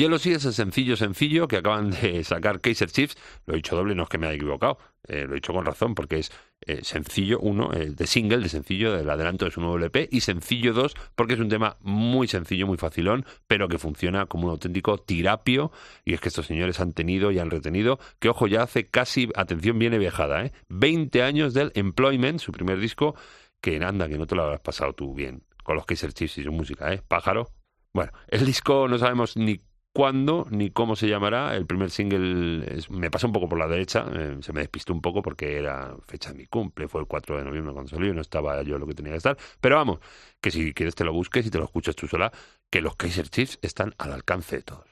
Jealousy 0.04 0.32
es 0.32 0.44
el 0.44 0.52
sencillo 0.52 0.98
sencillo 0.98 1.48
que 1.48 1.56
acaban 1.56 1.90
de 1.90 2.22
sacar 2.24 2.60
Kaiser 2.60 2.90
Chiefs. 2.90 3.16
Lo 3.46 3.54
he 3.54 3.56
dicho 3.56 3.74
doble, 3.74 3.94
no 3.94 4.02
es 4.02 4.10
que 4.10 4.18
me 4.18 4.26
haya 4.26 4.36
equivocado. 4.36 4.76
Eh, 5.08 5.24
lo 5.24 5.32
he 5.32 5.36
dicho 5.36 5.54
con 5.54 5.64
razón 5.64 5.94
porque 5.94 6.18
es 6.18 6.30
eh, 6.60 6.80
sencillo 6.82 7.38
uno, 7.40 7.72
el 7.72 7.96
de 7.96 8.06
single, 8.06 8.40
de 8.40 8.50
sencillo, 8.50 8.94
del 8.94 9.08
adelanto 9.08 9.46
de 9.46 9.50
su 9.50 9.62
nuevo 9.62 9.78
LP. 9.78 10.10
Y 10.12 10.20
sencillo 10.20 10.74
dos 10.74 10.94
porque 11.14 11.32
es 11.32 11.40
un 11.40 11.48
tema 11.48 11.78
muy 11.80 12.28
sencillo, 12.28 12.66
muy 12.66 12.76
facilón, 12.76 13.24
pero 13.46 13.66
que 13.66 13.78
funciona 13.78 14.26
como 14.26 14.44
un 14.44 14.50
auténtico 14.50 14.98
tirapio. 14.98 15.72
Y 16.04 16.12
es 16.12 16.20
que 16.20 16.28
estos 16.28 16.44
señores 16.44 16.80
han 16.80 16.92
tenido 16.92 17.30
y 17.32 17.38
han 17.38 17.48
retenido, 17.48 17.98
que 18.18 18.28
ojo, 18.28 18.46
ya 18.46 18.62
hace 18.62 18.84
casi, 18.84 19.30
atención, 19.34 19.78
viene 19.78 19.96
viejada, 19.96 20.44
¿eh? 20.44 20.52
20 20.68 21.22
años 21.22 21.54
del 21.54 21.72
Employment, 21.74 22.40
su 22.40 22.52
primer 22.52 22.78
disco, 22.78 23.14
que 23.62 23.82
anda, 23.82 24.06
que 24.06 24.18
no 24.18 24.26
te 24.26 24.34
lo 24.34 24.42
habrás 24.42 24.60
pasado 24.60 24.92
tú 24.92 25.14
bien 25.14 25.44
con 25.62 25.76
los 25.76 25.86
Kaiser 25.86 26.12
Chiefs 26.12 26.36
y 26.36 26.44
su 26.44 26.52
música, 26.52 26.92
¿eh? 26.92 27.00
Pájaro. 27.08 27.48
Bueno, 27.94 28.12
el 28.28 28.44
disco 28.44 28.86
no 28.86 28.98
sabemos 28.98 29.36
ni 29.38 29.60
cuándo 29.94 30.46
ni 30.50 30.70
cómo 30.70 30.96
se 30.96 31.08
llamará. 31.08 31.56
El 31.56 31.66
primer 31.66 31.90
single 31.90 32.66
me 32.90 33.10
pasa 33.10 33.26
un 33.26 33.32
poco 33.32 33.48
por 33.48 33.58
la 33.58 33.68
derecha, 33.68 34.04
eh, 34.12 34.36
se 34.40 34.52
me 34.52 34.60
despistó 34.60 34.92
un 34.92 35.00
poco 35.00 35.22
porque 35.22 35.56
era 35.56 35.96
fecha 36.06 36.32
de 36.32 36.38
mi 36.38 36.46
cumple, 36.46 36.88
fue 36.88 37.00
el 37.00 37.06
4 37.06 37.38
de 37.38 37.44
noviembre 37.44 37.72
cuando 37.72 37.90
salió 37.90 38.10
y 38.10 38.14
no 38.14 38.20
estaba 38.20 38.60
yo 38.62 38.76
lo 38.78 38.86
que 38.86 38.94
tenía 38.94 39.12
que 39.12 39.18
estar. 39.18 39.38
Pero 39.60 39.76
vamos, 39.76 40.00
que 40.42 40.50
si 40.50 40.74
quieres 40.74 40.94
te 40.94 41.04
lo 41.04 41.12
busques 41.12 41.46
y 41.46 41.50
te 41.50 41.58
lo 41.58 41.64
escuchas 41.64 41.96
tú 41.96 42.08
sola, 42.08 42.32
que 42.70 42.82
los 42.82 42.96
Kaiser 42.96 43.28
Chiefs 43.28 43.58
están 43.62 43.94
al 43.96 44.12
alcance 44.12 44.56
de 44.56 44.62
todos. 44.62 44.84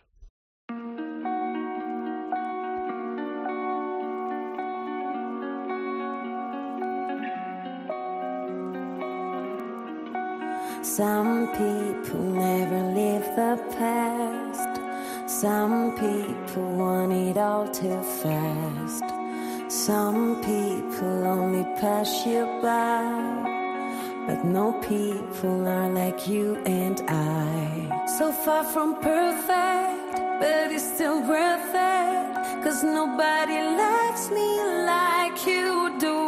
Some 10.84 11.46
people 11.52 12.20
never 12.20 12.82
live 12.94 13.24
the 13.36 13.56
past. 13.78 14.91
Some 15.42 15.90
people 15.98 16.76
want 16.76 17.12
it 17.12 17.36
all 17.36 17.66
too 17.66 18.00
fast. 18.22 19.02
Some 19.66 20.36
people 20.36 21.26
only 21.26 21.64
pass 21.80 22.24
you 22.24 22.44
by. 22.62 23.02
But 24.28 24.44
no 24.44 24.72
people 24.74 25.66
are 25.66 25.90
like 25.90 26.28
you 26.28 26.58
and 26.64 27.02
I. 27.08 28.06
So 28.16 28.30
far 28.30 28.62
from 28.62 28.94
perfect, 29.00 30.14
but 30.38 30.70
it's 30.70 30.84
still 30.94 31.20
worth 31.20 31.74
it. 31.74 32.62
Cause 32.62 32.84
nobody 32.84 33.58
loves 33.82 34.30
me 34.30 34.50
like 34.86 35.44
you 35.44 35.98
do. 35.98 36.21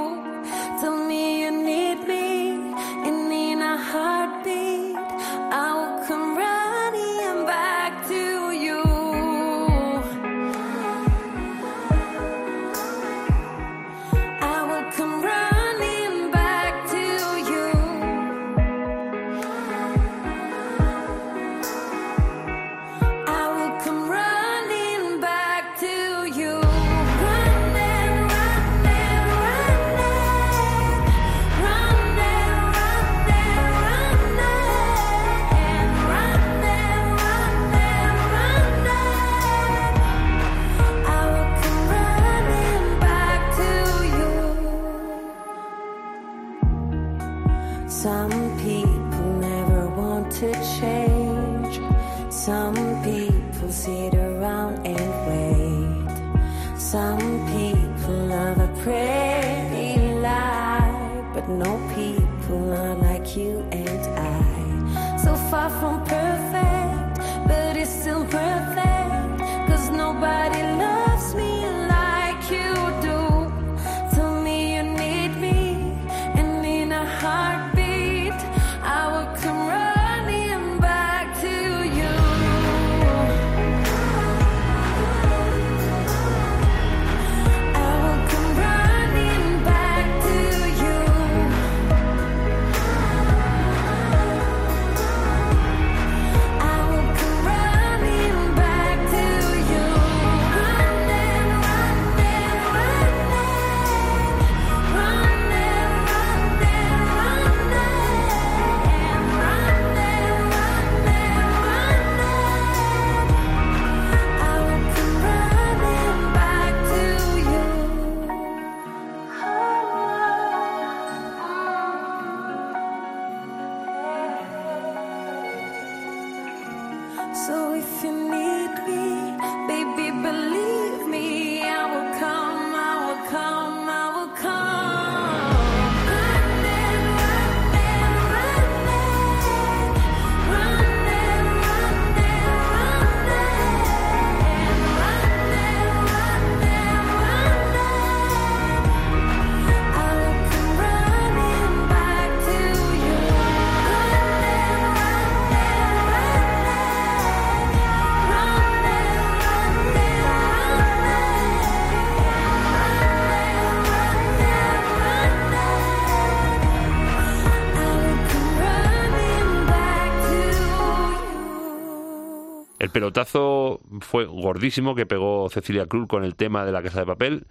Pelotazo 172.94 173.80
fue 174.00 174.24
gordísimo 174.24 174.94
que 174.94 175.04
pegó 175.04 175.50
Cecilia 175.50 175.84
Cruz 175.86 176.08
con 176.08 176.24
el 176.24 176.36
tema 176.36 176.64
de 176.64 176.72
la 176.72 176.82
casa 176.82 177.00
de 177.00 177.06
papel. 177.06 177.46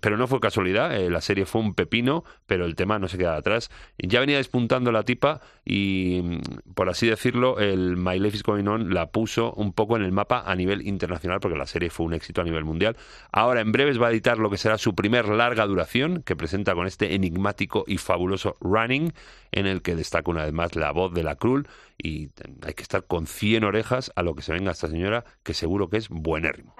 Pero 0.00 0.18
no 0.18 0.26
fue 0.26 0.38
casualidad, 0.38 0.94
eh, 0.94 1.08
la 1.08 1.22
serie 1.22 1.46
fue 1.46 1.62
un 1.62 1.74
pepino, 1.74 2.22
pero 2.46 2.66
el 2.66 2.76
tema 2.76 2.98
no 2.98 3.08
se 3.08 3.16
queda 3.16 3.36
atrás. 3.36 3.70
Ya 3.96 4.20
venía 4.20 4.36
despuntando 4.36 4.92
la 4.92 5.02
tipa 5.02 5.40
y, 5.64 6.20
mm, 6.22 6.72
por 6.74 6.90
así 6.90 7.06
decirlo, 7.06 7.58
el 7.58 7.96
My 7.96 8.18
Life 8.18 8.36
is 8.36 8.42
Going 8.42 8.66
On 8.66 8.92
la 8.92 9.10
puso 9.10 9.54
un 9.54 9.72
poco 9.72 9.96
en 9.96 10.02
el 10.02 10.12
mapa 10.12 10.42
a 10.46 10.54
nivel 10.54 10.86
internacional, 10.86 11.40
porque 11.40 11.56
la 11.56 11.66
serie 11.66 11.88
fue 11.88 12.04
un 12.04 12.12
éxito 12.12 12.42
a 12.42 12.44
nivel 12.44 12.64
mundial. 12.64 12.96
Ahora, 13.32 13.62
en 13.62 13.72
breves, 13.72 14.00
va 14.00 14.08
a 14.08 14.10
editar 14.10 14.38
lo 14.38 14.50
que 14.50 14.58
será 14.58 14.76
su 14.76 14.94
primer 14.94 15.26
larga 15.28 15.66
duración, 15.66 16.22
que 16.22 16.36
presenta 16.36 16.74
con 16.74 16.86
este 16.86 17.14
enigmático 17.14 17.84
y 17.86 17.96
fabuloso 17.96 18.56
Running, 18.60 19.14
en 19.52 19.66
el 19.66 19.80
que 19.80 19.96
destaca 19.96 20.30
una 20.30 20.44
vez 20.44 20.52
más 20.52 20.76
la 20.76 20.92
voz 20.92 21.14
de 21.14 21.22
la 21.22 21.36
Krul, 21.36 21.66
y 21.96 22.28
hay 22.62 22.74
que 22.74 22.82
estar 22.82 23.06
con 23.06 23.26
100 23.26 23.64
orejas 23.64 24.12
a 24.16 24.22
lo 24.22 24.34
que 24.34 24.42
se 24.42 24.52
venga 24.52 24.72
esta 24.72 24.88
señora, 24.88 25.24
que 25.42 25.54
seguro 25.54 25.88
que 25.88 25.96
es 25.96 26.10
buenérrimo. 26.10 26.74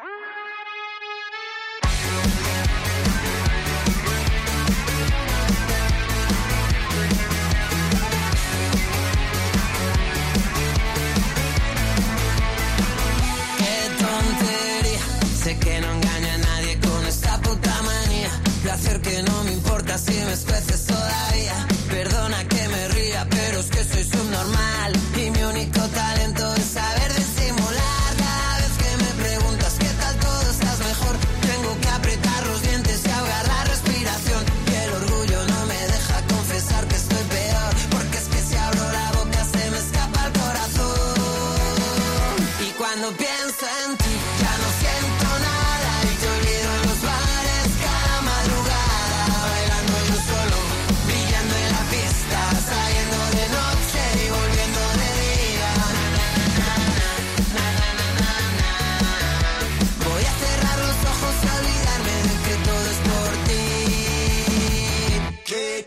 Importa 20.39 20.77
si 20.77 20.78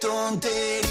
tontería. 0.02 0.91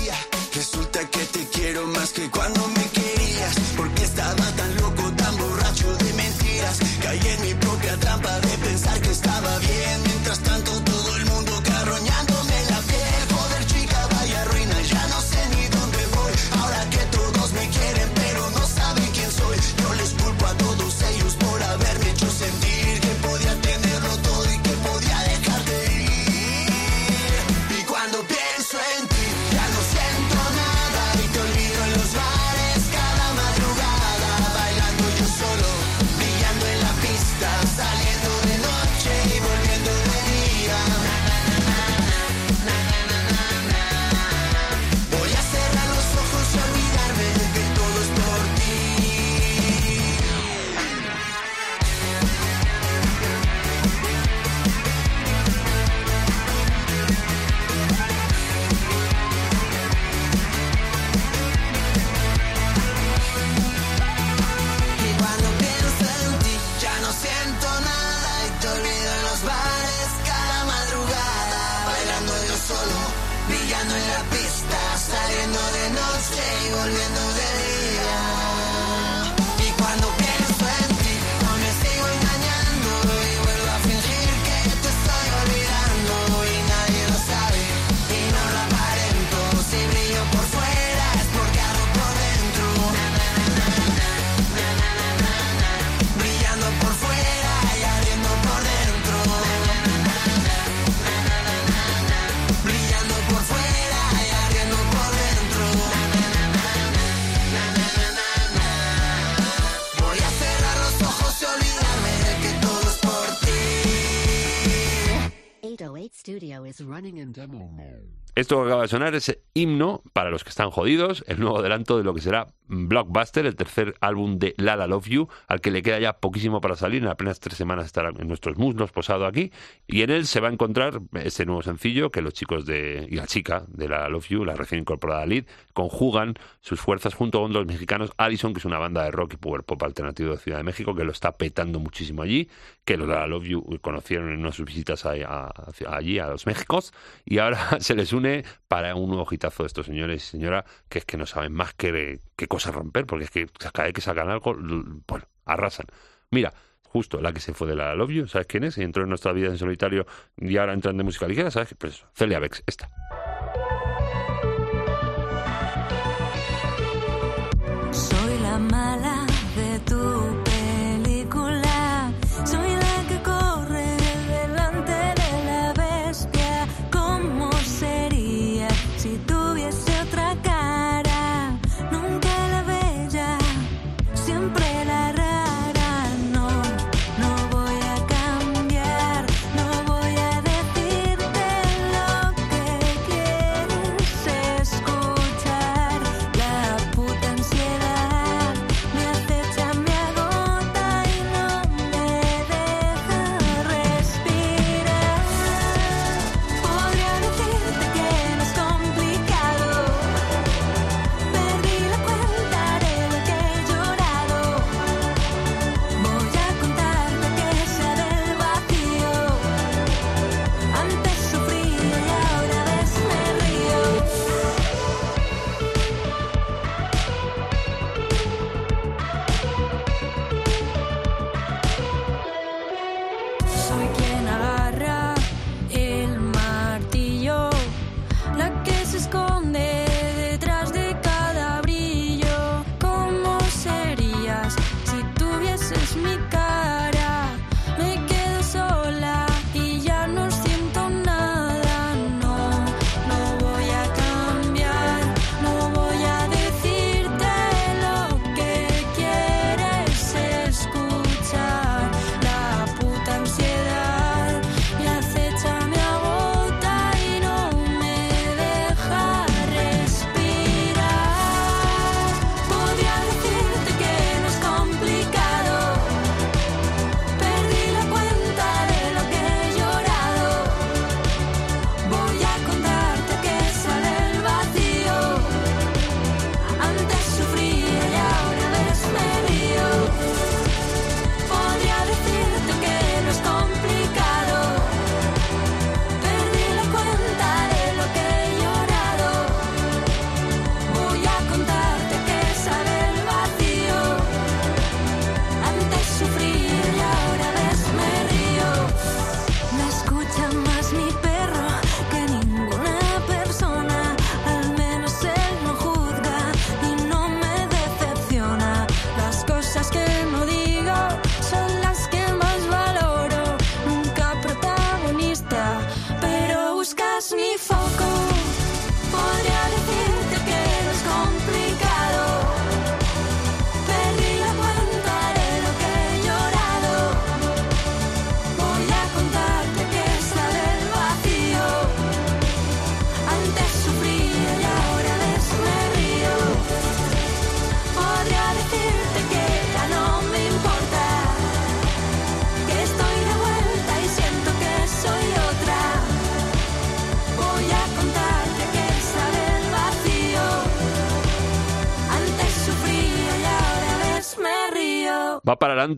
Hell 117.61 117.71
no. 117.77 117.93
Esto 118.41 118.57
que 118.63 118.69
acaba 118.69 118.83
de 118.83 118.89
sonar 118.89 119.15
es 119.15 119.39
himno 119.53 120.03
para 120.15 120.31
los 120.31 120.45
que 120.45 120.49
están 120.49 120.71
jodidos, 120.71 121.23
el 121.27 121.39
nuevo 121.41 121.59
adelanto 121.59 121.99
de 121.99 122.05
lo 122.05 122.15
que 122.15 122.23
será 122.23 122.47
Blockbuster, 122.73 123.45
el 123.45 123.55
tercer 123.57 123.97
álbum 124.01 124.39
de 124.39 124.55
Lala 124.57 124.87
Love 124.87 125.09
You, 125.09 125.29
al 125.47 125.61
que 125.61 125.71
le 125.71 125.83
queda 125.83 125.99
ya 125.99 126.15
poquísimo 126.15 126.63
para 126.63 126.75
salir, 126.77 127.03
en 127.03 127.09
apenas 127.09 127.39
tres 127.39 127.59
semanas 127.59 127.85
estará 127.85 128.13
en 128.17 128.29
nuestros 128.29 128.57
muslos 128.57 128.93
posado 128.93 129.27
aquí, 129.27 129.53
y 129.87 130.01
en 130.03 130.11
él 130.11 130.27
se 130.27 130.41
va 130.41 130.49
a 130.49 130.53
encontrar 130.53 131.01
este 131.23 131.45
nuevo 131.45 131.61
sencillo 131.63 132.11
que 132.11 132.23
los 132.23 132.33
chicos 132.33 132.65
de, 132.65 133.07
y 133.11 133.17
la 133.17 133.27
chica 133.27 133.65
de 133.69 133.89
Lala 133.89 134.09
Love 134.09 134.29
You, 134.29 134.45
la 134.47 134.55
recién 134.55 134.81
incorporada 134.81 135.27
lead, 135.27 135.45
conjugan 135.75 136.35
sus 136.63 136.81
fuerzas 136.81 137.13
junto 137.15 137.43
con 137.43 137.53
los 137.53 137.67
mexicanos 137.67 138.11
Allison, 138.17 138.55
que 138.55 138.61
es 138.61 138.65
una 138.65 138.79
banda 138.79 139.05
de 139.05 139.11
rock 139.11 139.35
y 139.35 139.37
power 139.37 139.65
pop 139.65 139.83
alternativo 139.83 140.31
de 140.31 140.39
Ciudad 140.39 140.59
de 140.59 140.65
México, 140.65 140.95
que 140.95 141.05
lo 141.05 141.13
está 141.13 141.33
petando 141.33 141.79
muchísimo 141.79 142.23
allí, 142.23 142.49
que 142.87 142.97
los 142.97 143.07
Lala 143.07 143.27
Love 143.27 143.45
You 143.45 143.79
conocieron 143.83 144.31
en 144.31 144.39
una 144.39 144.49
de 144.51 144.55
sus 144.55 144.65
visitas 144.65 145.05
a- 145.05 145.53
allí, 145.89 146.19
a 146.21 146.29
los 146.29 146.47
Méxicos, 146.47 146.95
y 147.25 147.39
ahora 147.39 147.59
se 147.81 147.95
les 147.97 148.13
une 148.13 148.30
para 148.69 148.95
un 148.95 149.11
nuevo 149.11 149.27
hitazo 149.31 149.63
de 149.63 149.69
estos 149.69 149.87
señores 149.87 150.25
y 150.25 150.27
señora 150.27 150.65
que 150.89 150.99
es 151.01 151.05
que 151.05 151.17
no 151.17 151.27
saben 151.27 151.53
más 151.53 151.75
que, 151.75 152.21
qué 152.37 152.47
cosa 152.49 152.71
romper, 152.71 153.07
porque 153.07 153.25
es 153.25 153.31
que 153.31 153.47
cada 153.73 153.85
vez 153.85 153.95
que 153.95 154.01
sacan 154.01 154.31
algo, 154.31 154.55
bueno, 154.55 155.27
arrasan. 155.45 155.87
Mira, 156.31 156.53
justo 156.85 157.21
la 157.21 157.33
que 157.33 157.41
se 157.41 157.55
fue 157.55 157.69
de 157.69 157.77
la 157.77 157.95
Love 157.95 158.11
You, 158.11 158.27
¿sabes 158.29 158.47
quién 158.47 158.65
es? 158.65 158.79
Y 158.79 158.83
entró 158.83 159.03
en 159.05 159.09
nuestra 159.09 159.33
vida 159.33 159.49
en 159.49 159.59
solitario 159.59 160.07
y 160.37 160.57
ahora 160.57 160.73
entran 160.73 160.97
de 160.97 161.05
música 161.05 161.27
ligera, 161.27 161.51
¿sabes? 161.51 161.75
Pues 161.79 162.05
Celia 162.15 162.39
Bex, 162.39 162.63
esta. 162.67 162.91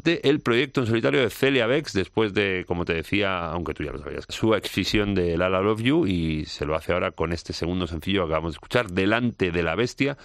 El 0.05 0.41
proyecto 0.41 0.81
en 0.81 0.87
solitario 0.87 1.21
de 1.21 1.31
Celia 1.31 1.67
Bex 1.67 1.93
después 1.93 2.35
de, 2.35 2.65
como 2.67 2.85
te 2.85 2.95
decía, 2.95 3.47
aunque 3.47 3.75
tú 3.75 3.85
ya 3.85 3.93
lo 3.93 3.99
sabías, 3.99 4.27
su 4.29 4.55
exfisión 4.55 5.15
de 5.15 5.37
La 5.37 5.49
Love 5.49 5.83
You 5.83 6.07
y 6.07 6.45
se 6.47 6.65
lo 6.65 6.75
hace 6.75 6.93
ahora 6.93 7.11
con 7.13 7.33
este 7.33 7.53
segundo 7.53 7.87
sencillo 7.87 8.23
que 8.23 8.27
acabamos 8.27 8.53
de 8.53 8.57
escuchar, 8.57 8.91
Delante 8.91 9.51
de 9.51 9.63
la 9.63 9.75
Bestia, 9.75 10.17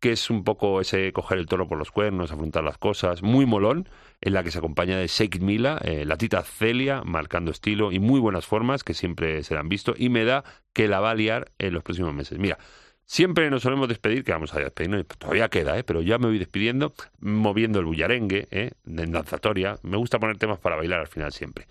que 0.00 0.12
es 0.12 0.28
un 0.28 0.44
poco 0.44 0.80
ese 0.80 1.12
coger 1.12 1.38
el 1.38 1.46
toro 1.46 1.66
por 1.66 1.78
los 1.78 1.90
cuernos, 1.90 2.30
afrontar 2.30 2.62
las 2.62 2.76
cosas, 2.76 3.22
muy 3.22 3.46
molón, 3.46 3.88
en 4.20 4.34
la 4.34 4.42
que 4.42 4.50
se 4.50 4.58
acompaña 4.58 4.98
de 4.98 5.06
Shake 5.06 5.40
Mila, 5.40 5.80
eh, 5.82 6.04
la 6.04 6.18
tita 6.18 6.42
Celia, 6.42 7.02
marcando 7.04 7.50
estilo 7.50 7.90
y 7.90 8.00
muy 8.00 8.20
buenas 8.20 8.44
formas 8.44 8.84
que 8.84 8.92
siempre 8.92 9.42
se 9.42 9.56
han 9.56 9.68
visto 9.68 9.94
y 9.96 10.10
me 10.10 10.24
da 10.24 10.44
que 10.74 10.88
la 10.88 11.00
va 11.00 11.12
a 11.12 11.14
liar 11.14 11.52
en 11.58 11.72
los 11.72 11.82
próximos 11.82 12.12
meses. 12.12 12.38
Mira, 12.38 12.58
Siempre 13.06 13.50
nos 13.50 13.62
solemos 13.62 13.88
despedir, 13.88 14.24
que 14.24 14.32
vamos 14.32 14.54
a 14.54 14.58
despedirnos, 14.60 15.06
todavía 15.18 15.48
queda, 15.48 15.78
¿eh? 15.78 15.84
pero 15.84 16.00
ya 16.02 16.18
me 16.18 16.26
voy 16.26 16.38
despidiendo, 16.38 16.94
moviendo 17.20 17.78
el 17.78 17.84
bullarengue, 17.84 18.48
¿eh? 18.50 18.70
en 18.86 19.12
danzatoria. 19.12 19.78
Me 19.82 19.96
gusta 19.96 20.18
poner 20.18 20.38
temas 20.38 20.58
para 20.58 20.76
bailar 20.76 21.00
al 21.00 21.06
final 21.08 21.32
siempre. 21.32 21.66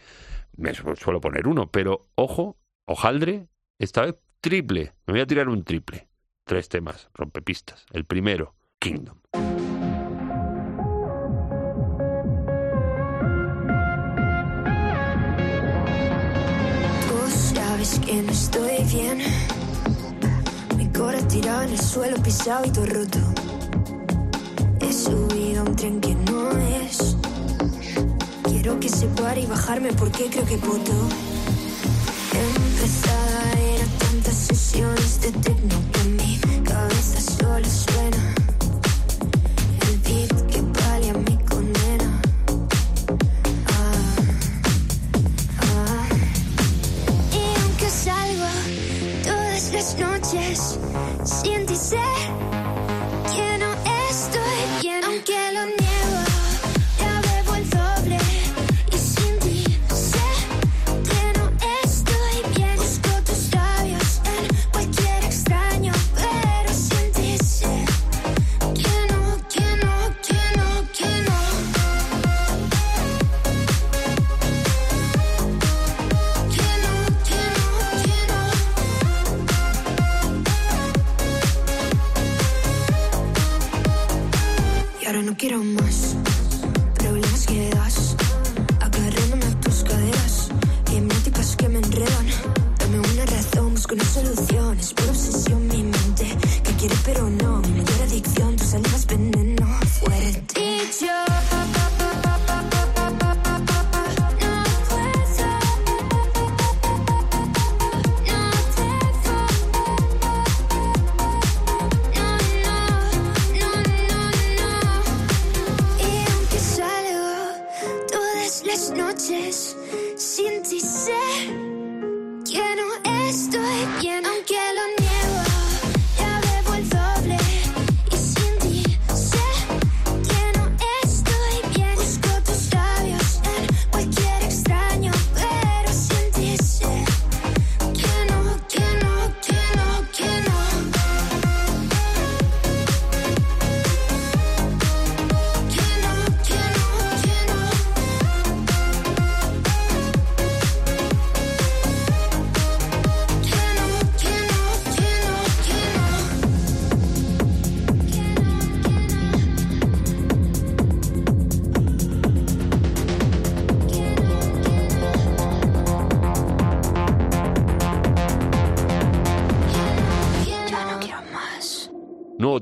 Me 0.55 0.73
su- 0.73 0.95
suelo 0.95 1.19
poner 1.19 1.47
uno, 1.47 1.69
pero 1.71 2.01
ojo, 2.15 2.57
hojaldre, 2.85 3.47
esta 3.79 4.03
vez 4.05 4.15
triple. 4.41 4.93
Me 5.07 5.13
voy 5.13 5.21
a 5.21 5.27
tirar 5.27 5.49
un 5.49 5.63
triple. 5.63 6.07
Tres 6.45 6.69
temas, 6.69 7.09
rompepistas. 7.13 7.85
El 7.91 8.05
primero, 8.05 8.53
Kingdom. 8.79 9.17
Bien. 18.91 19.52
Mi 21.03 21.09
cora 21.09 21.27
tirado 21.27 21.63
en 21.63 21.71
el 21.71 21.81
suelo, 21.81 22.15
pisado 22.23 22.65
y 22.65 22.69
todo 22.69 22.85
roto. 22.85 23.19
He 24.79 24.93
subido 24.93 25.61
a 25.61 25.65
un 25.65 25.75
tren 25.75 25.99
que 25.99 26.15
no 26.15 26.49
es. 26.51 27.17
Quiero 28.43 28.79
que 28.79 28.87
se 28.87 29.07
pare 29.07 29.41
y 29.41 29.45
bajarme 29.45 29.91
porque 29.91 30.27
creo 30.27 30.45
que 30.45 30.57
puto. 30.57 30.93
Empezada 32.31 33.51
era 33.59 33.85
tantas 33.97 34.33
sesiones 34.33 35.19
de 35.19 35.31
techno 35.33 35.75
que 35.91 36.01
en 36.01 36.15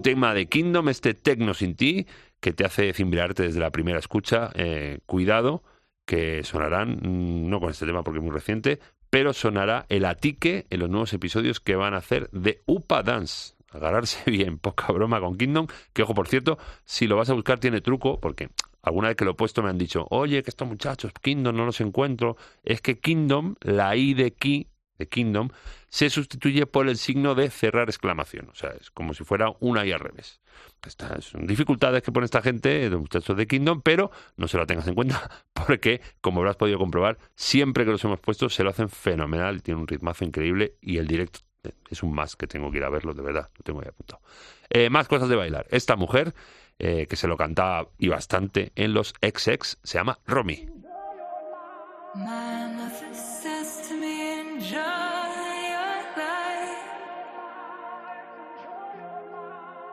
tema 0.02 0.34
de 0.34 0.48
Kingdom, 0.48 0.90
este 0.90 1.14
Tecno 1.14 1.54
sin 1.54 1.76
ti, 1.76 2.08
que 2.40 2.54
te 2.54 2.66
hace 2.66 2.94
cimbrarte 2.94 3.44
desde 3.44 3.60
la 3.60 3.72
primera 3.72 4.00
escucha. 4.00 4.52
Eh, 4.56 5.00
cuidado, 5.06 5.64
que 6.06 6.44
sonarán, 6.44 7.00
mm, 7.02 7.50
no 7.50 7.60
con 7.60 7.70
este 7.72 7.86
tema 7.86 8.04
porque 8.04 8.20
es 8.20 8.24
muy 8.24 8.34
reciente, 8.34 8.80
pero 9.10 9.34
sonará 9.34 9.86
el 9.90 10.06
atique 10.06 10.66
en 10.70 10.80
los 10.80 10.90
nuevos 10.90 11.14
episodios 11.14 11.60
que 11.60 11.76
van 11.76 11.94
a 11.94 11.98
hacer 11.98 12.30
de 12.32 12.62
Upa 12.66 13.04
Dance. 13.04 13.56
Agarrarse 13.70 14.20
bien, 14.32 14.58
poca 14.58 14.92
broma 14.92 15.20
con 15.20 15.38
Kingdom, 15.38 15.68
que 15.94 16.04
ojo, 16.04 16.14
por 16.14 16.28
cierto, 16.28 16.58
si 16.86 17.08
lo 17.08 17.16
vas 17.16 17.30
a 17.30 17.34
buscar 17.34 17.60
tiene 17.60 17.82
truco, 17.82 18.20
porque 18.20 18.50
alguna 18.82 19.10
vez 19.10 19.18
que 19.18 19.26
lo 19.26 19.32
he 19.32 19.36
puesto 19.36 19.62
me 19.62 19.70
han 19.70 19.78
dicho, 19.78 20.08
oye, 20.10 20.44
que 20.44 20.50
estos 20.50 20.68
muchachos, 20.68 21.12
Kingdom 21.22 21.56
no 21.56 21.66
los 21.66 21.80
encuentro. 21.82 22.38
Es 22.64 22.82
que 22.82 23.00
Kingdom, 23.00 23.56
la 23.62 23.96
I 23.96 24.14
de 24.14 24.32
Key, 24.34 24.68
de 24.98 25.08
Kingdom, 25.08 25.50
se 25.92 26.10
sustituye 26.10 26.66
por 26.66 26.88
el 26.88 26.98
signo 26.98 27.36
de 27.36 27.50
cerrar 27.50 27.90
exclamación. 27.90 28.50
O 28.50 28.56
sea, 28.56 28.72
es 28.80 28.90
como 28.92 29.14
si 29.14 29.26
fuera 29.26 29.54
una 29.60 29.86
y 29.86 29.92
al 29.92 30.00
revés. 30.00 30.40
Estas 30.86 31.26
son 31.26 31.46
dificultades 31.46 32.02
que 32.02 32.14
pone 32.14 32.26
esta 32.26 32.42
gente, 32.42 32.90
los 32.90 33.02
muchachos 33.02 33.36
de 33.36 33.46
Kingdom, 33.46 33.82
pero 33.82 34.10
no 34.38 34.48
se 34.48 34.58
lo 34.58 34.66
tengas 34.66 34.88
en 34.88 34.96
cuenta, 34.96 35.30
porque, 35.54 36.02
como 36.22 36.40
habrás 36.40 36.56
podido 36.56 36.80
comprobar, 36.80 37.20
siempre 37.36 37.84
que 37.84 37.92
los 37.92 38.04
hemos 38.06 38.22
puesto 38.22 38.50
se 38.50 38.64
lo 38.64 38.70
hacen 38.70 38.90
fenomenal, 38.90 39.62
tiene 39.62 39.82
un 39.82 39.88
ritmazo 39.88 40.24
increíble 40.24 40.76
y 40.82 40.98
el 40.98 41.08
directo 41.08 41.42
eh, 41.66 41.74
es 41.90 42.02
un 42.04 42.14
más 42.14 42.38
que 42.38 42.48
tengo 42.48 42.72
que 42.72 42.78
ir 42.78 42.86
a 42.86 42.90
verlo, 42.90 43.14
de 43.14 43.22
verdad, 43.22 43.50
lo 43.58 43.64
tengo 43.64 43.82
ahí 43.82 43.90
apuntado. 43.90 44.22
Eh, 44.70 44.90
más 44.90 45.10
cosas 45.10 45.28
de 45.28 45.36
bailar. 45.36 45.68
Esta 45.72 45.98
mujer, 45.98 46.34
eh, 46.80 47.06
que 47.08 47.18
se 47.18 47.28
lo 47.28 47.36
cantaba 47.36 47.90
y 47.98 48.08
bastante 48.08 48.72
en 48.76 48.94
los 48.94 49.14
XX, 49.22 49.78
se 49.84 49.98
llama 49.98 50.20
Romy. 50.26 50.70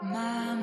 My 0.00 0.54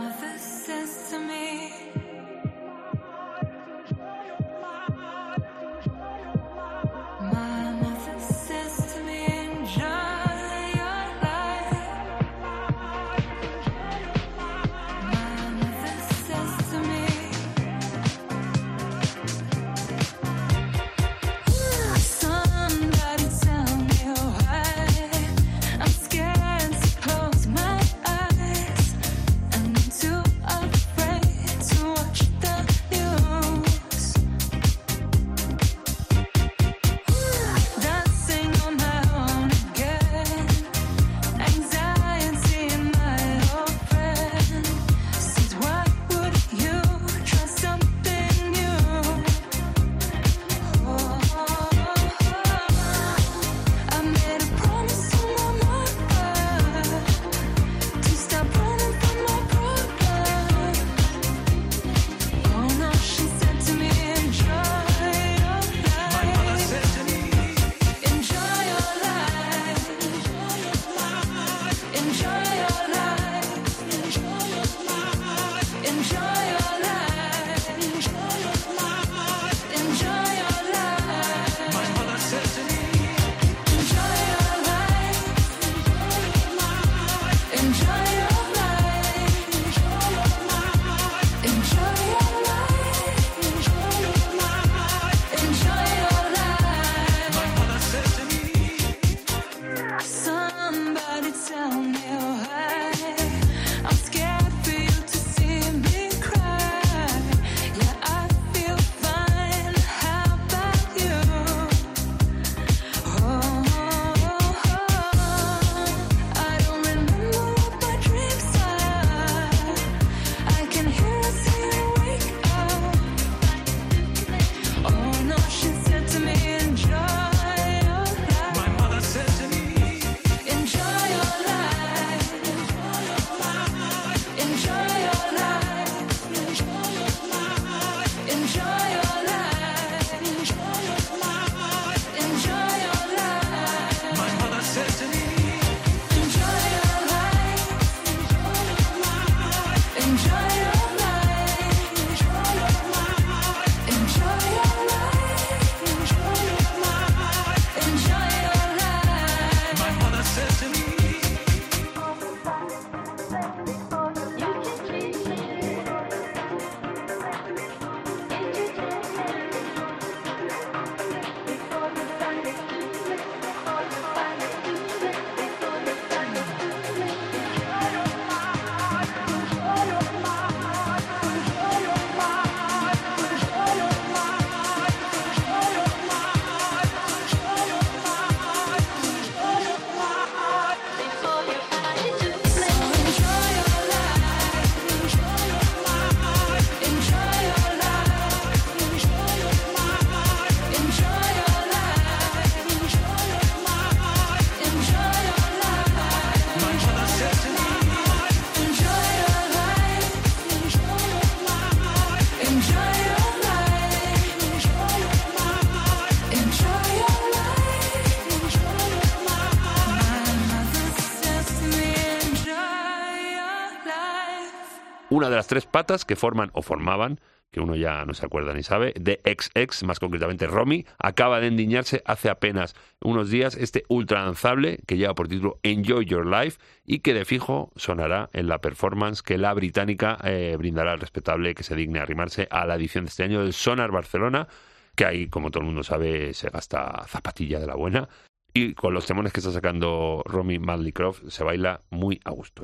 las 225.45 225.49
tres 225.49 225.67
patas 225.67 226.05
que 226.05 226.15
forman 226.15 226.49
o 226.53 226.63
formaban 226.63 227.19
que 227.51 227.61
uno 227.61 227.75
ya 227.75 228.03
no 228.03 228.15
se 228.15 228.25
acuerda 228.25 228.51
ni 228.51 228.63
sabe, 228.63 228.95
de 228.99 229.21
XX, 229.23 229.83
más 229.83 229.99
concretamente 229.99 230.47
Romy, 230.47 230.87
acaba 230.97 231.39
de 231.39 231.45
endiñarse 231.45 232.01
hace 232.03 232.31
apenas 232.31 232.73
unos 232.99 233.29
días 233.29 233.55
este 233.55 233.83
ultra 233.87 234.23
danzable 234.23 234.79
que 234.87 234.97
lleva 234.97 235.13
por 235.13 235.27
título 235.27 235.59
Enjoy 235.61 236.03
Your 236.05 236.25
Life 236.25 236.59
y 236.83 236.99
que 236.99 237.13
de 237.13 237.25
fijo 237.25 237.71
sonará 237.75 238.31
en 238.33 238.47
la 238.47 238.57
performance 238.57 239.21
que 239.21 239.37
la 239.37 239.53
británica 239.53 240.17
eh, 240.23 240.55
brindará 240.57 240.93
al 240.93 240.99
respetable 240.99 241.53
que 241.53 241.61
se 241.61 241.75
digne 241.75 241.99
arrimarse 241.99 242.47
a 242.49 242.65
la 242.65 242.73
edición 242.73 243.05
de 243.05 243.09
este 243.09 243.23
año 243.23 243.43
del 243.43 243.53
Sonar 243.53 243.91
Barcelona, 243.91 244.47
que 244.95 245.05
ahí, 245.05 245.27
como 245.27 245.51
todo 245.51 245.61
el 245.61 245.67
mundo 245.67 245.83
sabe, 245.83 246.33
se 246.33 246.49
gasta 246.49 247.05
zapatilla 247.07 247.59
de 247.59 247.67
la 247.67 247.75
buena. 247.75 248.09
Y 248.51 248.73
con 248.73 248.95
los 248.95 249.05
temones 249.05 249.31
que 249.31 249.41
está 249.41 249.51
sacando 249.51 250.23
Romy 250.25 250.57
Madleycroft 250.57 251.27
se 251.27 251.43
baila 251.43 251.81
muy 251.91 252.19
a 252.25 252.31
gusto. 252.31 252.63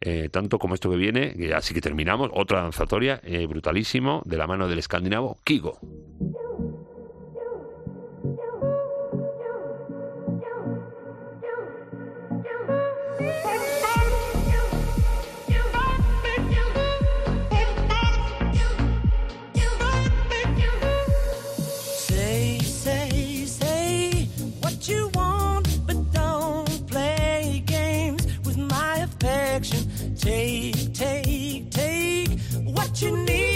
Eh, 0.00 0.28
tanto 0.30 0.58
como 0.58 0.74
esto 0.74 0.90
que 0.90 0.96
viene, 0.96 1.34
así 1.54 1.74
que 1.74 1.80
terminamos, 1.80 2.30
otra 2.32 2.62
danzatoria 2.62 3.20
eh, 3.24 3.46
brutalísimo 3.46 4.22
de 4.24 4.36
la 4.36 4.46
mano 4.46 4.68
del 4.68 4.78
escandinavo 4.78 5.38
Kigo. 5.44 5.80
Affection. 29.20 30.14
Take, 30.16 30.94
take, 30.94 31.70
take 31.70 32.40
what 32.64 33.02
you 33.02 33.16
need, 33.16 33.47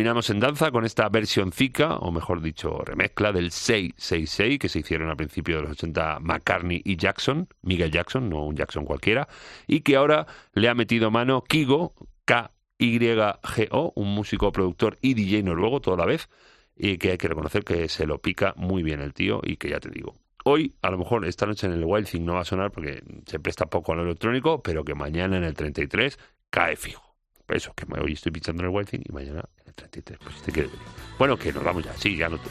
Terminamos 0.00 0.30
en 0.30 0.40
danza 0.40 0.70
con 0.70 0.86
esta 0.86 1.10
versión 1.10 1.52
zica, 1.52 1.96
o 1.96 2.10
mejor 2.10 2.40
dicho, 2.40 2.78
remezcla 2.78 3.32
del 3.32 3.50
666 3.50 4.58
que 4.58 4.70
se 4.70 4.78
hicieron 4.78 5.10
a 5.10 5.14
principios 5.14 5.58
de 5.58 5.62
los 5.64 5.72
80 5.72 6.20
McCartney 6.20 6.80
y 6.82 6.96
Jackson, 6.96 7.46
Miguel 7.60 7.90
Jackson, 7.90 8.30
no 8.30 8.46
un 8.46 8.56
Jackson 8.56 8.86
cualquiera, 8.86 9.28
y 9.66 9.82
que 9.82 9.96
ahora 9.96 10.26
le 10.54 10.70
ha 10.70 10.74
metido 10.74 11.10
mano 11.10 11.44
Kigo, 11.44 11.92
K-Y-G-O, 12.24 13.92
un 13.94 14.14
músico, 14.14 14.50
productor 14.52 14.96
y 15.02 15.12
DJ 15.12 15.42
noruego 15.42 15.82
toda 15.82 15.98
la 15.98 16.06
vez, 16.06 16.30
y 16.74 16.96
que 16.96 17.10
hay 17.10 17.18
que 17.18 17.28
reconocer 17.28 17.62
que 17.62 17.86
se 17.90 18.06
lo 18.06 18.22
pica 18.22 18.54
muy 18.56 18.82
bien 18.82 19.02
el 19.02 19.12
tío 19.12 19.42
y 19.44 19.58
que 19.58 19.68
ya 19.68 19.80
te 19.80 19.90
digo. 19.90 20.14
Hoy, 20.44 20.76
a 20.80 20.90
lo 20.90 20.96
mejor 20.96 21.26
esta 21.26 21.44
noche 21.44 21.66
en 21.66 21.74
el 21.74 21.84
Wild 21.84 22.08
Thing 22.08 22.24
no 22.24 22.36
va 22.36 22.40
a 22.40 22.46
sonar 22.46 22.70
porque 22.70 23.02
se 23.26 23.38
presta 23.38 23.66
poco 23.66 23.92
a 23.92 23.96
lo 23.96 24.04
electrónico, 24.04 24.62
pero 24.62 24.82
que 24.82 24.94
mañana 24.94 25.36
en 25.36 25.44
el 25.44 25.52
33 25.52 26.18
cae 26.48 26.76
fijo. 26.76 27.10
Eso, 27.48 27.74
que 27.74 27.84
hoy 28.00 28.12
estoy 28.12 28.32
pinchando 28.32 28.62
en 28.62 28.70
el 28.70 28.74
Wild 28.74 28.88
Thing 28.88 29.02
y 29.04 29.12
mañana 29.12 29.44
el 29.70 29.74
33. 29.74 30.18
Pues 30.22 30.42
te 30.42 30.52
venir. 30.52 30.70
Bueno, 31.18 31.36
que 31.36 31.52
nos 31.52 31.64
vamos 31.64 31.84
ya. 31.84 31.96
Sí, 31.96 32.16
ya 32.16 32.28
no 32.28 32.38
te... 32.38 32.48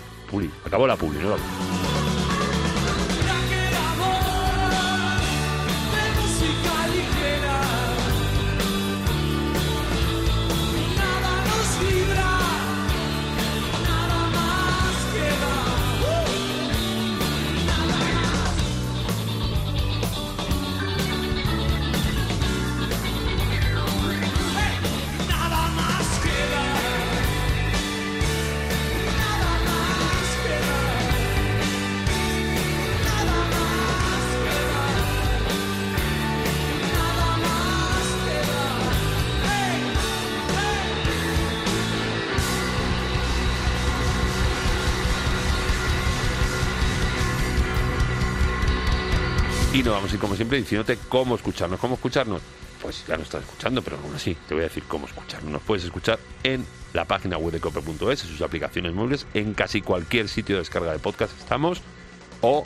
Acabó 0.65 0.87
la 0.87 0.95
publi, 0.95 1.17
nos 1.19 1.31
vamos. 1.31 2.18
Vamos 49.91 50.11
a 50.11 50.13
ir 50.15 50.19
como 50.19 50.35
siempre 50.35 50.57
diciéndote 50.57 50.97
cómo 51.09 51.35
escucharnos. 51.35 51.79
¿Cómo 51.79 51.95
escucharnos? 51.95 52.41
Pues 52.81 53.05
ya 53.07 53.17
lo 53.17 53.23
estás 53.23 53.41
escuchando, 53.43 53.81
pero 53.81 53.97
aún 53.97 54.15
así 54.15 54.35
te 54.47 54.53
voy 54.53 54.61
a 54.61 54.67
decir 54.67 54.83
cómo 54.87 55.07
escucharnos. 55.07 55.51
Nos 55.51 55.61
puedes 55.63 55.83
escuchar 55.83 56.19
en 56.43 56.65
la 56.93 57.05
página 57.05 57.37
web 57.37 57.51
de 57.53 57.59
cope.es, 57.59 58.23
en 58.23 58.29
sus 58.29 58.41
aplicaciones 58.41 58.93
móviles, 58.93 59.27
en 59.33 59.53
casi 59.53 59.81
cualquier 59.81 60.29
sitio 60.29 60.55
de 60.55 60.61
descarga 60.61 60.91
de 60.91 60.99
podcast 60.99 61.37
estamos. 61.39 61.81
o, 62.41 62.63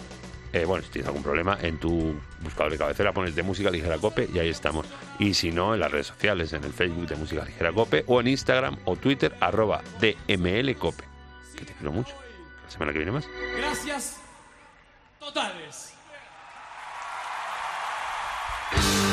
eh, 0.52 0.66
bueno, 0.66 0.84
si 0.84 0.92
tienes 0.92 1.08
algún 1.08 1.24
problema, 1.24 1.58
en 1.62 1.80
tu 1.80 2.14
buscador 2.42 2.72
de 2.72 2.78
cabecera 2.78 3.12
pones 3.12 3.36
de 3.36 3.42
música 3.42 3.72
ligera 3.72 3.98
cope 3.98 4.30
y 4.32 4.38
ahí 4.38 4.50
estamos. 4.50 4.86
Y 5.18 5.34
si 5.34 5.52
no, 5.52 5.74
en 5.74 5.80
las 5.80 5.92
redes 5.92 6.08
sociales, 6.08 6.54
en 6.54 6.64
el 6.64 6.74
Facebook 6.74 7.08
de 7.08 7.16
música 7.16 7.44
ligera 7.44 7.72
cope 7.72 8.04
o 8.08 8.22
en 8.22 8.28
Instagram 8.28 8.78
o 8.86 8.96
Twitter, 8.96 9.36
arroba 9.40 9.82
DMLcope. 10.00 11.04
Que 11.56 11.66
te 11.66 11.74
quiero 11.74 11.92
mucho. 11.92 12.14
La 12.66 12.70
semana 12.70 12.92
que 12.92 13.00
viene 13.00 13.12
más. 13.12 13.26
Gracias 13.58 14.18
totales. 15.20 15.93
Thank 18.76 19.08
you. 19.08 19.13